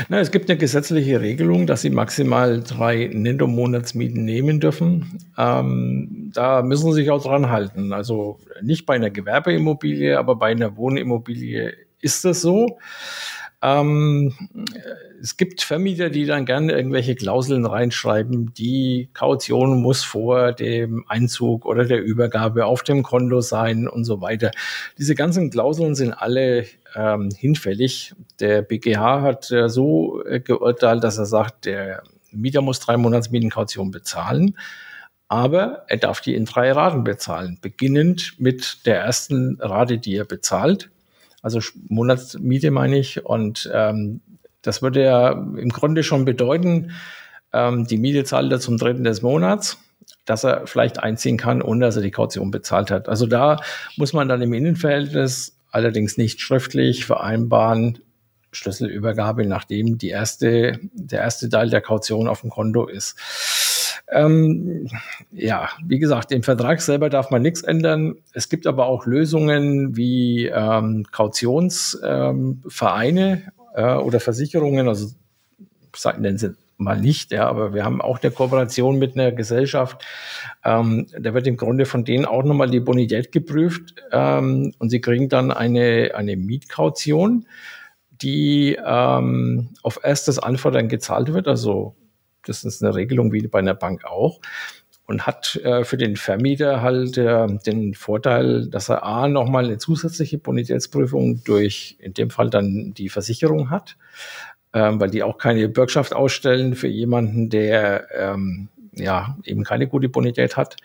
Na, 0.07 0.19
es 0.21 0.31
gibt 0.31 0.49
eine 0.49 0.57
gesetzliche 0.57 1.19
Regelung, 1.19 1.67
dass 1.67 1.81
Sie 1.81 1.89
maximal 1.89 2.61
drei 2.61 3.09
Netto-Monatsmieten 3.11 4.23
nehmen 4.23 4.61
dürfen. 4.61 5.19
Ähm, 5.37 6.31
da 6.33 6.61
müssen 6.61 6.93
Sie 6.93 7.01
sich 7.01 7.11
auch 7.11 7.21
dran 7.21 7.49
halten. 7.49 7.91
Also 7.91 8.39
nicht 8.61 8.85
bei 8.85 8.95
einer 8.95 9.09
Gewerbeimmobilie, 9.09 10.17
aber 10.17 10.37
bei 10.37 10.51
einer 10.51 10.77
Wohnimmobilie 10.77 11.73
ist 11.99 12.23
das 12.23 12.39
so. 12.39 12.77
Ähm, 13.65 14.31
es 15.19 15.37
gibt 15.37 15.63
Vermieter, 15.63 16.11
die 16.11 16.25
dann 16.25 16.45
gerne 16.45 16.73
irgendwelche 16.73 17.15
Klauseln 17.15 17.65
reinschreiben, 17.65 18.53
die 18.53 19.09
Kaution 19.13 19.81
muss 19.81 20.03
vor 20.03 20.53
dem 20.53 21.03
Einzug 21.07 21.65
oder 21.65 21.85
der 21.85 22.03
Übergabe 22.03 22.67
auf 22.67 22.83
dem 22.83 23.01
Konto 23.01 23.41
sein 23.41 23.87
und 23.87 24.03
so 24.03 24.21
weiter. 24.21 24.51
Diese 24.99 25.15
ganzen 25.15 25.49
Klauseln 25.49 25.95
sind 25.95 26.13
alle 26.13 26.65
ähm, 26.95 27.29
hinfällig. 27.35 28.13
Der 28.39 28.61
BGH 28.61 29.21
hat 29.23 29.49
äh, 29.49 29.67
so 29.67 30.23
äh, 30.23 30.39
geurteilt, 30.39 31.03
dass 31.03 31.17
er 31.17 31.25
sagt, 31.25 31.65
der 31.65 32.03
Mieter 32.31 32.61
muss 32.61 32.79
drei 32.79 32.97
Monatsmietenkaution 32.97 33.89
bezahlen 33.89 34.55
aber 35.27 35.85
er 35.87 35.97
darf 35.97 36.21
die 36.21 36.35
in 36.35 36.45
drei 36.45 36.71
Raten 36.71 37.03
bezahlen, 37.03 37.57
beginnend 37.59 38.35
mit 38.37 38.85
der 38.85 38.99
ersten 38.99 39.57
Rate, 39.59 39.97
die 39.97 40.15
er 40.17 40.25
bezahlt 40.25 40.91
also 41.45 41.59
Monatsmiete 41.89 42.71
meine 42.71 42.97
ich. 42.97 43.23
Und 43.23 43.69
ähm, 43.71 44.21
das 44.63 44.81
würde 44.81 45.03
ja 45.03 45.31
im 45.31 45.69
Grunde 45.69 46.01
schon 46.01 46.25
bedeuten, 46.25 46.91
ähm, 47.53 47.85
die 47.85 47.99
Miete 47.99 48.23
zahlt 48.23 48.51
er 48.51 48.59
zum 48.59 48.77
dritten 48.77 49.03
des 49.03 49.21
Monats, 49.21 49.77
dass 50.25 50.43
er 50.43 50.65
vielleicht 50.65 51.03
einziehen 51.03 51.37
kann, 51.37 51.61
ohne 51.61 51.85
dass 51.85 51.97
er 51.97 52.01
die 52.01 52.09
Kaution 52.09 52.49
bezahlt 52.49 52.89
hat. 52.89 53.07
Also 53.07 53.27
da 53.27 53.57
muss 53.95 54.11
man 54.11 54.27
dann 54.27 54.41
im 54.41 54.53
Innenverhältnis 54.53 55.59
allerdings 55.69 56.17
nicht 56.17 56.41
schriftlich 56.41 57.05
vereinbaren, 57.05 57.99
Schlüsselübergabe, 58.51 59.45
nachdem 59.45 59.99
die 59.99 60.09
erste, 60.09 60.79
der 60.93 61.19
erste 61.19 61.49
Teil 61.49 61.69
der 61.69 61.81
Kaution 61.81 62.27
auf 62.27 62.41
dem 62.41 62.49
Konto 62.49 62.87
ist. 62.87 63.19
Ähm, 64.07 64.87
ja, 65.31 65.69
wie 65.83 65.99
gesagt, 65.99 66.31
im 66.31 66.43
Vertrag 66.43 66.81
selber 66.81 67.09
darf 67.09 67.31
man 67.31 67.41
nichts 67.41 67.63
ändern. 67.63 68.15
Es 68.33 68.49
gibt 68.49 68.67
aber 68.67 68.85
auch 68.85 69.05
Lösungen 69.05 69.97
wie 69.97 70.45
ähm, 70.45 71.05
Kautionsvereine 71.11 73.31
ähm, 73.31 73.41
äh, 73.73 73.95
oder 73.95 74.19
Versicherungen, 74.19 74.87
also 74.87 75.07
nennen 76.17 76.37
sie 76.37 76.55
mal 76.77 76.99
nicht, 76.99 77.31
ja, 77.31 77.47
aber 77.47 77.73
wir 77.73 77.85
haben 77.85 78.01
auch 78.01 78.21
eine 78.21 78.31
Kooperation 78.31 78.99
mit 78.99 79.15
einer 79.15 79.31
Gesellschaft. 79.31 80.03
Ähm, 80.63 81.07
da 81.17 81.33
wird 81.33 81.47
im 81.47 81.57
Grunde 81.57 81.85
von 81.85 82.03
denen 82.03 82.25
auch 82.25 82.43
nochmal 82.43 82.69
die 82.69 82.81
Bonität 82.81 83.31
geprüft 83.31 83.95
ähm, 84.11 84.73
und 84.77 84.89
sie 84.89 85.01
kriegen 85.01 85.29
dann 85.29 85.51
eine, 85.51 86.11
eine 86.15 86.35
Mietkaution, 86.35 87.47
die 88.11 88.77
ähm, 88.85 89.69
auf 89.83 89.99
erstes 90.03 90.37
Anfordern 90.37 90.89
gezahlt 90.89 91.33
wird, 91.33 91.47
also 91.47 91.95
das 92.45 92.63
ist 92.63 92.83
eine 92.83 92.95
Regelung 92.95 93.31
wie 93.33 93.47
bei 93.47 93.59
einer 93.59 93.75
Bank 93.75 94.05
auch. 94.05 94.39
Und 95.07 95.27
hat 95.27 95.55
äh, 95.57 95.83
für 95.83 95.97
den 95.97 96.15
Vermieter 96.15 96.81
halt 96.81 97.17
äh, 97.17 97.47
den 97.65 97.93
Vorteil, 97.93 98.67
dass 98.67 98.89
er 98.89 99.03
A 99.03 99.27
nochmal 99.27 99.65
eine 99.65 99.77
zusätzliche 99.77 100.39
Bonitätsprüfung 100.39 101.43
durch 101.43 101.95
in 101.99 102.15
dem 102.15 102.31
Fall 102.31 102.49
dann 102.49 102.95
die 102.95 103.09
Versicherung 103.09 103.69
hat, 103.69 103.97
ähm, 104.73 104.99
weil 104.99 105.11
die 105.11 105.21
auch 105.21 105.37
keine 105.37 105.69
Bürgschaft 105.69 106.15
ausstellen 106.15 106.73
für 106.73 106.87
jemanden, 106.87 107.51
der 107.51 108.07
ähm, 108.15 108.69
ja 108.93 109.37
eben 109.43 109.63
keine 109.63 109.87
gute 109.87 110.09
Bonität 110.09 110.57
hat. 110.57 110.77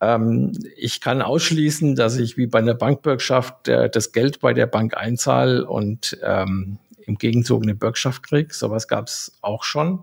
Ähm, 0.00 0.52
ich 0.76 1.00
kann 1.00 1.22
ausschließen, 1.22 1.96
dass 1.96 2.18
ich 2.18 2.36
wie 2.36 2.46
bei 2.46 2.58
einer 2.58 2.74
Bankbürgschaft 2.74 3.68
äh, 3.68 3.88
das 3.88 4.12
Geld 4.12 4.40
bei 4.40 4.52
der 4.52 4.66
Bank 4.66 4.96
einzahle 4.96 5.66
und 5.66 6.18
ähm, 6.22 6.78
im 7.06 7.16
Gegenzug 7.16 7.62
eine 7.62 7.74
Bürgschaft 7.74 8.22
kriege. 8.22 8.52
Sowas 8.52 8.88
gab 8.88 9.06
es 9.06 9.38
auch 9.40 9.64
schon 9.64 10.02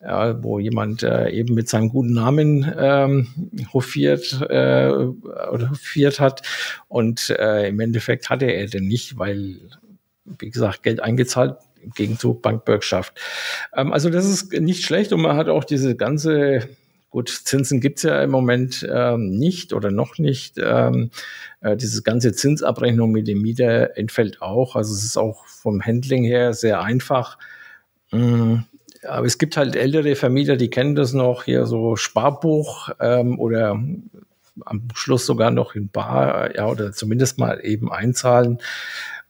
ja, 0.00 0.42
wo 0.42 0.58
jemand 0.58 1.02
äh, 1.02 1.30
eben 1.30 1.54
mit 1.54 1.68
seinem 1.68 1.88
guten 1.88 2.12
Namen 2.12 2.72
ähm, 2.78 3.28
hofiert 3.72 4.40
äh, 4.42 4.88
oder 4.88 5.70
hofiert 5.70 6.20
hat 6.20 6.42
und 6.88 7.30
äh, 7.30 7.68
im 7.68 7.80
Endeffekt 7.80 8.28
hatte 8.28 8.46
er 8.46 8.66
den 8.66 8.86
nicht, 8.86 9.18
weil 9.18 9.56
wie 10.24 10.50
gesagt 10.50 10.82
Geld 10.82 11.00
eingezahlt 11.00 11.56
im 11.82 11.92
Gegenzug 11.92 12.42
Bankbürgschaft. 12.42 13.18
Ähm, 13.74 13.92
also 13.92 14.10
das 14.10 14.26
ist 14.26 14.52
nicht 14.52 14.84
schlecht 14.84 15.12
und 15.12 15.22
man 15.22 15.36
hat 15.36 15.48
auch 15.48 15.64
diese 15.64 15.96
ganze 15.96 16.68
Gut, 17.16 17.30
Zinsen 17.30 17.80
gibt's 17.80 18.02
ja 18.02 18.22
im 18.22 18.30
Moment 18.30 18.86
ähm, 18.92 19.30
nicht 19.30 19.72
oder 19.72 19.90
noch 19.90 20.18
nicht. 20.18 20.56
Ähm, 20.58 21.10
äh, 21.62 21.74
diese 21.74 22.02
ganze 22.02 22.32
Zinsabrechnung 22.32 23.10
mit 23.10 23.26
dem 23.26 23.40
Mieter 23.40 23.96
entfällt 23.96 24.42
auch. 24.42 24.76
Also 24.76 24.92
es 24.92 25.02
ist 25.02 25.16
auch 25.16 25.46
vom 25.46 25.80
Handling 25.80 26.24
her 26.24 26.52
sehr 26.52 26.82
einfach. 26.82 27.38
Mm, 28.10 28.56
aber 29.08 29.26
es 29.26 29.38
gibt 29.38 29.56
halt 29.56 29.76
ältere 29.76 30.16
Vermieter, 30.16 30.56
die 30.56 30.70
kennen 30.70 30.94
das 30.94 31.12
noch, 31.12 31.44
hier 31.44 31.66
so 31.66 31.96
Sparbuch 31.96 32.90
ähm, 33.00 33.38
oder 33.38 33.78
am 34.64 34.88
Schluss 34.94 35.26
sogar 35.26 35.50
noch 35.50 35.74
in 35.74 35.88
Bar, 35.88 36.54
ja, 36.54 36.66
oder 36.66 36.92
zumindest 36.92 37.38
mal 37.38 37.60
eben 37.62 37.92
einzahlen. 37.92 38.58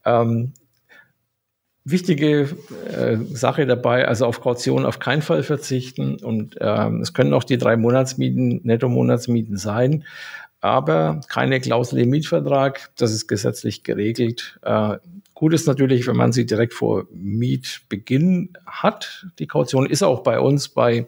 Ähm, 0.05 0.53
wichtige 1.85 2.49
äh, 2.93 3.17
Sache 3.33 3.67
dabei, 3.67 4.09
also 4.09 4.27
auf 4.27 4.41
Kaution 4.41 4.85
auf 4.85 4.99
keinen 4.99 5.23
Fall 5.23 5.43
verzichten 5.43 6.17
und 6.17 6.57
ähm, 6.61 7.01
es 7.01 7.13
können 7.13 7.33
auch 7.33 7.45
die 7.45 7.59
drei 7.59 7.77
Monatsmieten, 7.77 8.61
Netto-Monatsmieten 8.65 9.57
sein, 9.57 10.05
aber 10.61 11.21
keine 11.29 11.61
Klausel 11.61 12.01
im 12.01 12.11
Mietvertrag, 12.11 12.91
das 12.97 13.13
ist 13.13 13.29
gesetzlich 13.29 13.85
geregelt. 13.85 14.59
Äh, 14.63 14.99
Gut 15.37 15.53
ist 15.53 15.67
natürlich, 15.67 16.07
wenn 16.07 16.17
man 16.17 16.33
sie 16.33 16.47
direkt 16.47 16.73
vor 16.73 17.05
Mietbeginn 17.13 18.55
hat. 18.65 19.27
Die 19.39 19.47
Kaution 19.47 19.85
ist 19.85 20.03
auch 20.03 20.23
bei 20.23 20.41
uns 20.41 20.71
bei, 20.71 21.07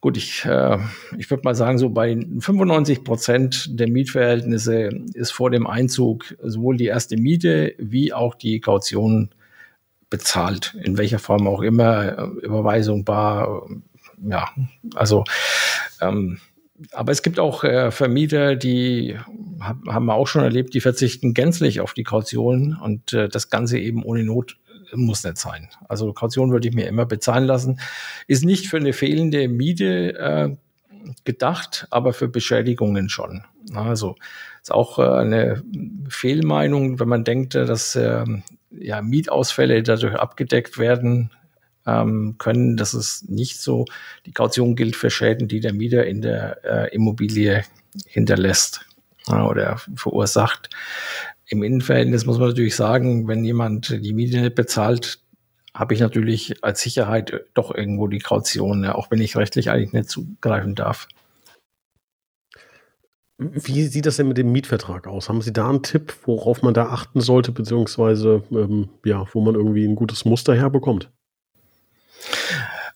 gut, 0.00 0.16
ich, 0.16 0.46
äh, 0.46 0.78
ich 1.18 1.30
würde 1.30 1.42
mal 1.44 1.54
sagen, 1.54 1.76
so 1.76 1.90
bei 1.90 2.16
95 2.16 3.04
Prozent 3.04 3.78
der 3.78 3.90
Mietverhältnisse 3.90 4.88
ist 5.12 5.30
vor 5.30 5.50
dem 5.50 5.66
Einzug 5.66 6.34
sowohl 6.42 6.78
die 6.78 6.86
erste 6.86 7.18
Miete 7.18 7.74
wie 7.76 8.14
auch 8.14 8.34
die 8.34 8.60
Kaution 8.60 9.28
bezahlt, 10.08 10.74
in 10.82 10.96
welcher 10.96 11.18
Form 11.18 11.46
auch 11.46 11.60
immer, 11.60 12.16
Überweisung, 12.40 13.04
Bar, 13.04 13.68
ja, 14.26 14.48
also 14.94 15.24
ähm, 16.00 16.38
aber 16.92 17.12
es 17.12 17.22
gibt 17.22 17.38
auch 17.38 17.64
äh, 17.64 17.90
Vermieter, 17.90 18.56
die 18.56 19.18
hab, 19.60 19.76
haben 19.86 20.06
wir 20.06 20.14
auch 20.14 20.26
schon 20.26 20.42
erlebt, 20.42 20.74
die 20.74 20.80
verzichten 20.80 21.34
gänzlich 21.34 21.80
auf 21.80 21.94
die 21.94 22.04
Kaution 22.04 22.76
und 22.80 23.12
äh, 23.12 23.28
das 23.28 23.50
Ganze 23.50 23.78
eben 23.78 24.02
ohne 24.02 24.24
Not 24.24 24.56
muss 24.94 25.24
nicht 25.24 25.38
sein. 25.38 25.68
Also 25.88 26.12
Kaution 26.12 26.52
würde 26.52 26.68
ich 26.68 26.74
mir 26.74 26.86
immer 26.86 27.06
bezahlen 27.06 27.44
lassen. 27.44 27.80
Ist 28.26 28.44
nicht 28.44 28.68
für 28.68 28.76
eine 28.76 28.92
fehlende 28.92 29.48
Miete 29.48 30.18
äh, 30.18 30.56
gedacht, 31.24 31.86
aber 31.90 32.12
für 32.12 32.28
Beschädigungen 32.28 33.08
schon. 33.08 33.44
Also 33.74 34.16
ist 34.60 34.72
auch 34.72 34.98
äh, 34.98 35.02
eine 35.02 35.62
Fehlmeinung, 36.08 37.00
wenn 37.00 37.08
man 37.08 37.24
denkt, 37.24 37.54
dass 37.54 37.96
äh, 37.96 38.24
ja, 38.70 39.02
Mietausfälle 39.02 39.82
dadurch 39.82 40.14
abgedeckt 40.14 40.78
werden 40.78 41.30
ähm, 41.86 42.36
können. 42.38 42.76
Das 42.76 42.94
ist 42.94 43.28
nicht 43.28 43.60
so. 43.60 43.84
Die 44.26 44.32
Kaution 44.32 44.76
gilt 44.76 44.96
für 44.96 45.10
Schäden, 45.10 45.48
die 45.48 45.60
der 45.60 45.72
Mieter 45.72 46.06
in 46.06 46.22
der 46.22 46.64
äh, 46.64 46.94
Immobilie 46.94 47.64
hinterlässt 48.06 48.86
ja, 49.28 49.46
oder 49.46 49.80
verursacht. 49.96 50.70
Im 51.46 51.62
Innenverhältnis 51.62 52.24
muss 52.24 52.38
man 52.38 52.48
natürlich 52.48 52.76
sagen, 52.76 53.28
wenn 53.28 53.44
jemand 53.44 53.90
die 53.90 54.12
Miete 54.12 54.40
nicht 54.40 54.54
bezahlt, 54.54 55.18
habe 55.74 55.94
ich 55.94 56.00
natürlich 56.00 56.62
als 56.62 56.80
Sicherheit 56.80 57.46
doch 57.54 57.74
irgendwo 57.74 58.06
die 58.06 58.18
Kaution, 58.18 58.84
ja, 58.84 58.94
auch 58.94 59.10
wenn 59.10 59.20
ich 59.20 59.36
rechtlich 59.36 59.70
eigentlich 59.70 59.92
nicht 59.92 60.08
zugreifen 60.08 60.74
darf. 60.74 61.08
Wie 63.38 63.82
sieht 63.84 64.06
das 64.06 64.16
denn 64.16 64.28
mit 64.28 64.38
dem 64.38 64.52
Mietvertrag 64.52 65.06
aus? 65.08 65.28
Haben 65.28 65.42
Sie 65.42 65.52
da 65.52 65.68
einen 65.68 65.82
Tipp, 65.82 66.14
worauf 66.26 66.62
man 66.62 66.74
da 66.74 66.86
achten 66.86 67.20
sollte, 67.20 67.50
beziehungsweise 67.50 68.44
ähm, 68.52 68.90
ja, 69.04 69.26
wo 69.32 69.40
man 69.40 69.54
irgendwie 69.54 69.84
ein 69.84 69.96
gutes 69.96 70.24
Muster 70.24 70.54
herbekommt? 70.54 71.10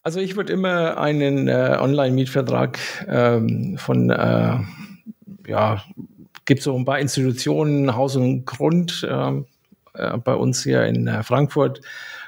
Also 0.07 0.21
ich 0.21 0.37
würde 0.37 0.53
immer 0.53 0.99
einen 0.99 1.49
äh, 1.49 1.79
Online-Mietvertrag 1.81 2.79
ähm, 3.09 3.77
von, 3.77 4.09
äh, 4.11 4.59
ja, 5.49 5.83
gibt 6.45 6.63
so 6.63 6.77
ein 6.77 6.85
paar 6.85 7.01
Institutionen, 7.01 7.97
Haus 7.97 8.15
und 8.15 8.45
Grund 8.45 9.05
ähm, 9.11 9.47
äh, 9.95 10.17
bei 10.19 10.35
uns 10.35 10.63
hier 10.63 10.85
in 10.85 11.09
äh, 11.09 11.25
Frankfurt. 11.25 11.81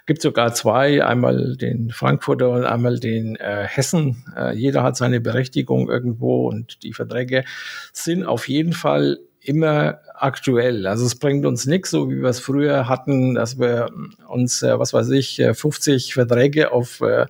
Gibt 0.06 0.22
sogar 0.22 0.54
zwei, 0.54 1.04
einmal 1.04 1.56
den 1.56 1.92
Frankfurter 1.92 2.50
und 2.50 2.64
einmal 2.64 2.98
den 2.98 3.36
äh, 3.36 3.68
Hessen. 3.68 4.24
Äh, 4.36 4.56
jeder 4.56 4.82
hat 4.82 4.96
seine 4.96 5.20
Berechtigung 5.20 5.88
irgendwo 5.88 6.48
und 6.48 6.82
die 6.82 6.94
Verträge 6.94 7.44
sind 7.92 8.24
auf 8.24 8.48
jeden 8.48 8.72
Fall 8.72 9.20
immer 9.48 10.00
aktuell. 10.14 10.86
Also 10.86 11.06
es 11.06 11.14
bringt 11.14 11.46
uns 11.46 11.66
nichts, 11.66 11.90
so 11.90 12.10
wie 12.10 12.20
wir 12.20 12.28
es 12.28 12.40
früher 12.40 12.88
hatten, 12.88 13.34
dass 13.34 13.58
wir 13.58 13.88
uns, 14.28 14.62
äh, 14.62 14.78
was 14.78 14.92
weiß 14.92 15.10
ich, 15.10 15.42
50 15.52 16.10
äh, 16.10 16.12
Verträge 16.12 16.72
auf, 16.72 17.00
äh, 17.00 17.26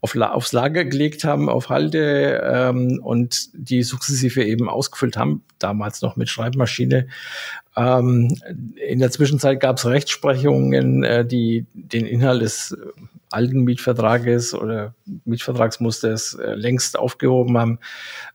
auf, 0.00 0.16
aufs 0.16 0.52
Lager 0.52 0.84
gelegt 0.84 1.24
haben, 1.24 1.48
auf 1.48 1.68
Halde 1.68 2.42
ähm, 2.44 3.00
und 3.02 3.50
die 3.52 3.82
sukzessive 3.82 4.42
eben 4.44 4.68
ausgefüllt 4.68 5.16
haben, 5.16 5.44
damals 5.58 6.00
noch 6.00 6.16
mit 6.16 6.28
Schreibmaschine. 6.28 7.08
Ähm, 7.76 8.36
in 8.76 8.98
der 8.98 9.10
Zwischenzeit 9.10 9.60
gab 9.60 9.76
es 9.76 9.86
Rechtsprechungen, 9.86 11.04
äh, 11.04 11.24
die 11.24 11.66
den 11.74 12.06
Inhalt 12.06 12.42
des 12.42 12.76
alten 13.32 13.64
Mietvertrages 13.64 14.54
oder 14.54 14.94
Mietvertragsmusters 15.24 16.34
äh, 16.34 16.54
längst 16.54 16.98
aufgehoben 16.98 17.58
haben. 17.58 17.78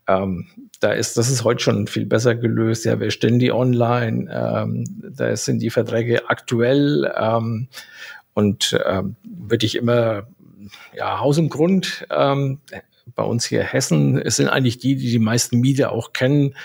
Ähm, 0.08 0.48
da 0.80 0.92
ist, 0.92 1.18
das 1.18 1.30
ist 1.30 1.44
heute 1.44 1.64
schon 1.64 1.88
viel 1.88 2.06
besser 2.06 2.36
gelöst. 2.36 2.86
Ja, 2.86 3.00
wir 3.00 3.12
stellen 3.12 3.40
die 3.40 3.52
online, 3.52 4.30
ähm, 4.32 4.84
da 5.16 5.36
sind 5.36 5.60
die 5.60 5.70
Verträge 5.70 6.30
aktuell 6.30 7.12
ähm, 7.18 7.68
und 8.34 8.80
ähm, 8.86 9.16
würde 9.24 9.66
ich 9.66 9.76
immer, 9.76 10.28
ja, 10.96 11.20
Haus 11.20 11.38
und 11.38 11.50
Grund, 11.50 12.06
ähm, 12.10 12.60
bei 13.16 13.24
uns 13.24 13.46
hier 13.46 13.64
Hessen, 13.64 14.22
es 14.22 14.36
sind 14.36 14.50
eigentlich 14.50 14.78
die, 14.78 14.96
die 14.96 15.10
die 15.10 15.20
meisten 15.20 15.60
Mieter 15.60 15.92
auch 15.92 16.14
kennen. 16.14 16.56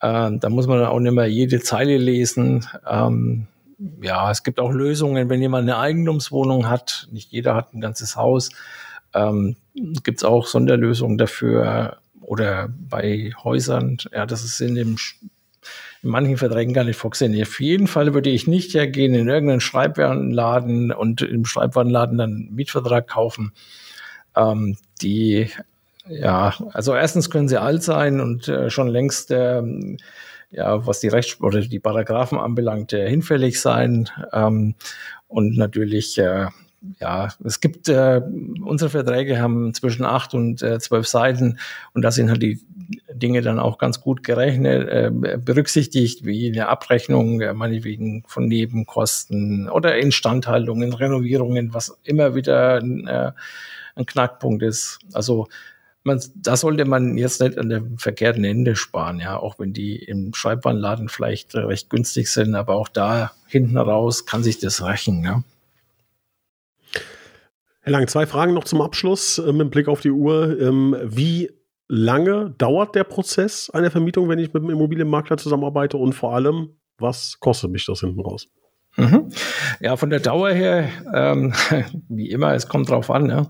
Ähm, 0.00 0.40
da 0.40 0.48
muss 0.48 0.66
man 0.66 0.84
auch 0.84 1.00
nicht 1.00 1.12
mehr 1.12 1.26
jede 1.26 1.60
Zeile 1.60 1.98
lesen. 1.98 2.66
Ähm, 2.88 3.46
ja, 4.02 4.30
es 4.30 4.42
gibt 4.42 4.58
auch 4.60 4.72
Lösungen, 4.72 5.28
wenn 5.28 5.40
jemand 5.40 5.68
eine 5.68 5.78
Eigentumswohnung 5.78 6.68
hat, 6.68 7.08
nicht 7.12 7.30
jeder 7.30 7.54
hat 7.54 7.74
ein 7.74 7.80
ganzes 7.80 8.16
Haus, 8.16 8.50
ähm, 9.14 9.56
gibt 9.74 10.18
es 10.18 10.24
auch 10.24 10.46
Sonderlösungen 10.46 11.18
dafür 11.18 11.98
oder 12.20 12.68
bei 12.68 13.32
Häusern, 13.42 13.98
ja, 14.12 14.26
das 14.26 14.44
ist 14.44 14.60
in 14.60 14.74
dem 14.74 14.96
in 16.02 16.10
manchen 16.10 16.36
Verträgen 16.36 16.74
gar 16.74 16.84
nicht 16.84 16.96
vorgesehen. 16.96 17.40
Auf 17.42 17.60
jeden 17.60 17.88
Fall 17.88 18.14
würde 18.14 18.30
ich 18.30 18.46
nicht 18.46 18.74
hergehen 18.74 19.14
in 19.14 19.28
irgendeinen 19.28 19.60
Schreibwarenladen 19.60 20.92
und 20.92 21.22
im 21.22 21.44
Schreibwarenladen 21.44 22.18
dann 22.18 22.30
einen 22.30 22.54
Mietvertrag 22.54 23.08
kaufen. 23.08 23.52
Ähm, 24.36 24.76
die, 25.02 25.50
ja, 26.08 26.54
also 26.72 26.94
erstens 26.94 27.30
können 27.30 27.48
sie 27.48 27.60
alt 27.60 27.82
sein 27.82 28.20
und 28.20 28.46
äh, 28.46 28.70
schon 28.70 28.88
längst 28.88 29.32
ähm, 29.32 29.96
ja, 30.50 30.86
was 30.86 31.00
die 31.00 31.08
Rechts- 31.08 31.40
oder 31.40 31.60
die 31.60 31.80
Paragraphen 31.80 32.38
anbelangt, 32.38 32.92
äh, 32.92 33.08
hinfällig 33.08 33.60
sein. 33.60 34.08
Ähm, 34.32 34.74
und 35.26 35.56
natürlich, 35.56 36.18
äh, 36.18 36.46
ja, 37.00 37.28
es 37.44 37.60
gibt, 37.60 37.88
äh, 37.88 38.20
unsere 38.64 38.90
Verträge 38.90 39.40
haben 39.40 39.74
zwischen 39.74 40.04
acht 40.04 40.32
und 40.34 40.62
äh, 40.62 40.78
zwölf 40.78 41.08
Seiten 41.08 41.58
und 41.92 42.02
da 42.02 42.12
sind 42.12 42.30
halt 42.30 42.42
die 42.42 42.60
Dinge 43.12 43.42
dann 43.42 43.58
auch 43.58 43.78
ganz 43.78 44.00
gut 44.00 44.22
gerechnet, 44.22 44.88
äh, 44.88 45.10
berücksichtigt, 45.10 46.24
wie 46.24 46.48
eine 46.48 46.68
Abrechnung, 46.68 47.40
äh, 47.40 47.52
meinetwegen 47.52 48.24
von 48.26 48.46
Nebenkosten 48.46 49.68
oder 49.68 49.98
Instandhaltungen, 49.98 50.92
Renovierungen, 50.92 51.74
was 51.74 51.98
immer 52.04 52.34
wieder 52.34 52.78
äh, 52.78 53.32
ein 53.96 54.06
Knackpunkt 54.06 54.62
ist. 54.62 55.00
Also 55.12 55.48
man, 56.08 56.20
da 56.34 56.56
sollte 56.56 56.84
man 56.84 57.16
jetzt 57.16 57.40
nicht 57.40 57.56
an 57.56 57.68
dem 57.68 57.98
verkehrten 57.98 58.44
Ende 58.44 58.74
sparen, 58.74 59.20
ja, 59.20 59.38
auch 59.38 59.58
wenn 59.58 59.72
die 59.72 59.96
im 59.96 60.34
Schreibwarenladen 60.34 61.08
vielleicht 61.08 61.54
recht 61.54 61.90
günstig 61.90 62.30
sind, 62.30 62.56
aber 62.56 62.74
auch 62.74 62.88
da 62.88 63.30
hinten 63.46 63.76
raus 63.76 64.26
kann 64.26 64.42
sich 64.42 64.58
das 64.58 64.84
rächen, 64.84 65.22
ja. 65.22 65.44
Herr 67.80 67.92
Lang, 67.92 68.08
zwei 68.08 68.26
Fragen 68.26 68.54
noch 68.54 68.64
zum 68.64 68.82
Abschluss 68.82 69.38
äh, 69.38 69.52
mit 69.52 69.70
Blick 69.70 69.88
auf 69.88 70.00
die 70.00 70.10
Uhr. 70.10 70.60
Ähm, 70.60 70.96
wie 71.04 71.50
lange 71.86 72.54
dauert 72.58 72.94
der 72.94 73.04
Prozess 73.04 73.70
einer 73.70 73.90
Vermietung, 73.90 74.28
wenn 74.28 74.38
ich 74.38 74.52
mit 74.52 74.62
einem 74.62 74.72
Immobilienmakler 74.72 75.38
zusammenarbeite 75.38 75.96
und 75.96 76.12
vor 76.12 76.34
allem, 76.34 76.76
was 76.98 77.38
kostet 77.40 77.70
mich 77.70 77.86
das 77.86 78.00
hinten 78.00 78.20
raus? 78.20 78.48
Mhm. 78.96 79.30
Ja, 79.80 79.96
von 79.96 80.10
der 80.10 80.20
Dauer 80.20 80.50
her, 80.50 80.88
ähm, 81.14 81.54
wie 82.08 82.30
immer, 82.30 82.52
es 82.54 82.68
kommt 82.68 82.90
drauf 82.90 83.10
an. 83.10 83.30
Ja 83.30 83.46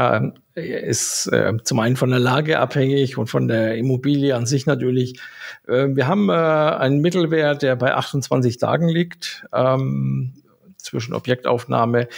äh, 0.00 0.32
ist 0.54 1.26
äh, 1.32 1.52
zum 1.62 1.80
einen 1.80 1.96
von 1.96 2.10
der 2.10 2.18
Lage 2.18 2.58
abhängig 2.58 3.18
und 3.18 3.26
von 3.28 3.48
der 3.48 3.76
Immobilie 3.76 4.34
an 4.34 4.46
sich 4.46 4.66
natürlich. 4.66 5.20
Äh, 5.66 5.88
wir 5.94 6.06
haben 6.06 6.28
äh, 6.28 6.32
einen 6.32 7.00
Mittelwert, 7.00 7.62
der 7.62 7.76
bei 7.76 7.94
28 7.94 8.58
Tagen 8.58 8.88
liegt 8.88 9.46
ähm, 9.52 10.34
zwischen 10.76 11.14
Objektaufnahme 11.14 12.08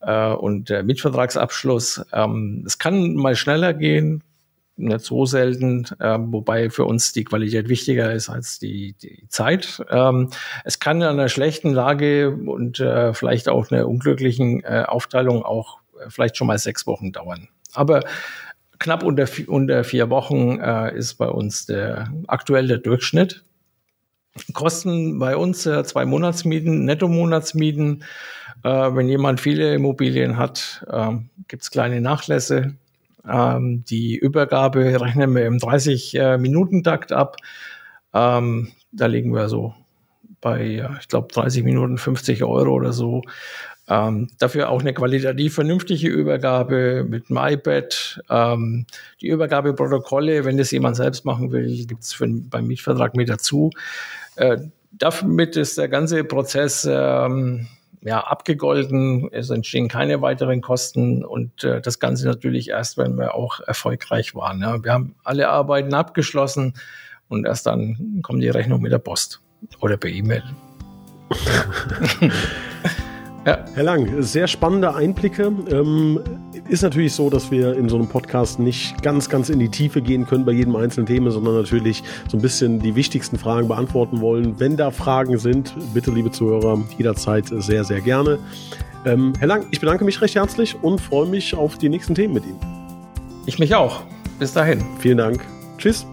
äh, 0.00 0.28
und 0.32 0.70
Mietvertragsabschluss. 0.70 2.04
Ähm, 2.12 2.64
es 2.66 2.78
kann 2.78 3.14
mal 3.14 3.36
schneller 3.36 3.74
gehen, 3.74 4.22
nicht 4.76 5.04
so 5.04 5.24
selten, 5.24 5.86
wobei 6.00 6.68
für 6.68 6.84
uns 6.84 7.12
die 7.12 7.22
Qualität 7.22 7.68
wichtiger 7.68 8.12
ist 8.12 8.28
als 8.28 8.58
die, 8.58 8.96
die 9.00 9.24
Zeit. 9.28 9.80
Ähm, 9.88 10.30
es 10.64 10.80
kann 10.80 10.96
in 10.96 11.06
einer 11.06 11.28
schlechten 11.28 11.72
Lage 11.72 12.32
und 12.32 12.80
äh, 12.80 13.14
vielleicht 13.14 13.48
auch 13.48 13.70
einer 13.70 13.86
unglücklichen 13.86 14.66
Aufteilung 14.66 15.44
auch 15.44 15.78
vielleicht 16.08 16.36
schon 16.36 16.46
mal 16.46 16.58
sechs 16.58 16.86
Wochen 16.86 17.12
dauern. 17.12 17.48
Aber 17.72 18.02
knapp 18.78 19.02
unter, 19.02 19.26
unter 19.46 19.84
vier 19.84 20.10
Wochen 20.10 20.60
äh, 20.60 20.96
ist 20.96 21.14
bei 21.14 21.28
uns 21.28 21.66
der 21.66 22.12
aktuelle 22.26 22.78
Durchschnitt. 22.78 23.44
Kosten 24.52 25.18
bei 25.18 25.36
uns 25.36 25.64
äh, 25.64 25.84
zwei 25.84 26.04
Monatsmieten, 26.04 26.84
Netto-Monatsmieten. 26.84 28.04
Äh, 28.64 28.68
wenn 28.68 29.08
jemand 29.08 29.40
viele 29.40 29.74
Immobilien 29.74 30.36
hat, 30.36 30.84
äh, 30.90 31.12
gibt 31.48 31.62
es 31.62 31.70
kleine 31.70 32.00
Nachlässe. 32.00 32.74
Ähm, 33.26 33.84
die 33.84 34.16
Übergabe 34.16 35.00
rechnen 35.00 35.34
wir 35.34 35.46
im 35.46 35.58
30-Minuten-Takt 35.58 37.12
äh, 37.12 37.14
ab. 37.14 37.36
Ähm, 38.12 38.72
da 38.92 39.06
liegen 39.06 39.32
wir 39.34 39.48
so 39.48 39.74
bei, 40.40 40.88
ich 41.00 41.08
glaube, 41.08 41.28
30 41.32 41.64
Minuten 41.64 41.98
50 41.98 42.44
Euro 42.44 42.72
oder 42.72 42.92
so. 42.92 43.22
Ähm, 43.86 44.28
dafür 44.38 44.70
auch 44.70 44.80
eine 44.80 44.94
qualitativ 44.94 45.54
vernünftige 45.54 46.08
Übergabe 46.08 47.04
mit 47.04 47.26
iPad. 47.28 48.22
Ähm, 48.30 48.86
die 49.20 49.28
Übergabeprotokolle, 49.28 50.44
wenn 50.44 50.56
das 50.56 50.70
jemand 50.70 50.96
selbst 50.96 51.24
machen 51.24 51.52
will, 51.52 51.84
gibt 51.86 52.02
es 52.02 52.16
beim 52.18 52.66
Mietvertrag 52.66 53.14
mit 53.14 53.28
dazu. 53.28 53.70
Äh, 54.36 54.58
damit 54.92 55.56
ist 55.56 55.76
der 55.76 55.88
ganze 55.88 56.24
Prozess 56.24 56.88
ähm, 56.90 57.66
ja, 58.00 58.20
abgegolten. 58.20 59.28
Es 59.32 59.50
entstehen 59.50 59.88
keine 59.88 60.22
weiteren 60.22 60.62
Kosten 60.62 61.24
und 61.24 61.64
äh, 61.64 61.82
das 61.82 61.98
Ganze 61.98 62.26
natürlich 62.26 62.70
erst, 62.70 62.96
wenn 62.96 63.18
wir 63.18 63.34
auch 63.34 63.60
erfolgreich 63.60 64.34
waren. 64.34 64.62
Ja. 64.62 64.82
Wir 64.82 64.92
haben 64.92 65.14
alle 65.24 65.48
Arbeiten 65.48 65.92
abgeschlossen 65.92 66.74
und 67.28 67.46
erst 67.46 67.66
dann 67.66 68.20
kommt 68.22 68.42
die 68.42 68.48
Rechnung 68.48 68.80
mit 68.80 68.92
der 68.92 68.98
Post 68.98 69.43
oder 69.80 69.96
per 69.96 70.10
E-Mail. 70.10 70.42
Ja. 73.46 73.58
Herr 73.74 73.82
Lang, 73.82 74.22
sehr 74.22 74.46
spannende 74.46 74.94
Einblicke. 74.94 75.52
Ähm, 75.70 76.18
ist 76.68 76.82
natürlich 76.82 77.12
so, 77.12 77.28
dass 77.28 77.50
wir 77.50 77.76
in 77.76 77.90
so 77.90 77.96
einem 77.96 78.08
Podcast 78.08 78.58
nicht 78.58 79.02
ganz, 79.02 79.28
ganz 79.28 79.50
in 79.50 79.58
die 79.58 79.68
Tiefe 79.68 80.00
gehen 80.00 80.26
können 80.26 80.46
bei 80.46 80.52
jedem 80.52 80.74
einzelnen 80.76 81.06
Thema, 81.06 81.30
sondern 81.30 81.54
natürlich 81.54 82.02
so 82.28 82.38
ein 82.38 82.40
bisschen 82.40 82.80
die 82.80 82.94
wichtigsten 82.94 83.36
Fragen 83.36 83.68
beantworten 83.68 84.22
wollen. 84.22 84.58
Wenn 84.58 84.78
da 84.78 84.90
Fragen 84.90 85.36
sind, 85.36 85.74
bitte, 85.92 86.10
liebe 86.10 86.30
Zuhörer, 86.30 86.82
jederzeit 86.96 87.46
sehr, 87.48 87.84
sehr 87.84 88.00
gerne. 88.00 88.38
Ähm, 89.04 89.34
Herr 89.38 89.48
Lang, 89.48 89.66
ich 89.70 89.80
bedanke 89.80 90.04
mich 90.04 90.22
recht 90.22 90.36
herzlich 90.36 90.82
und 90.82 90.98
freue 90.98 91.28
mich 91.28 91.54
auf 91.54 91.76
die 91.76 91.90
nächsten 91.90 92.14
Themen 92.14 92.32
mit 92.32 92.46
Ihnen. 92.46 92.60
Ich 93.44 93.58
mich 93.58 93.74
auch. 93.74 94.04
Bis 94.38 94.54
dahin. 94.54 94.82
Vielen 95.00 95.18
Dank. 95.18 95.44
Tschüss. 95.76 96.06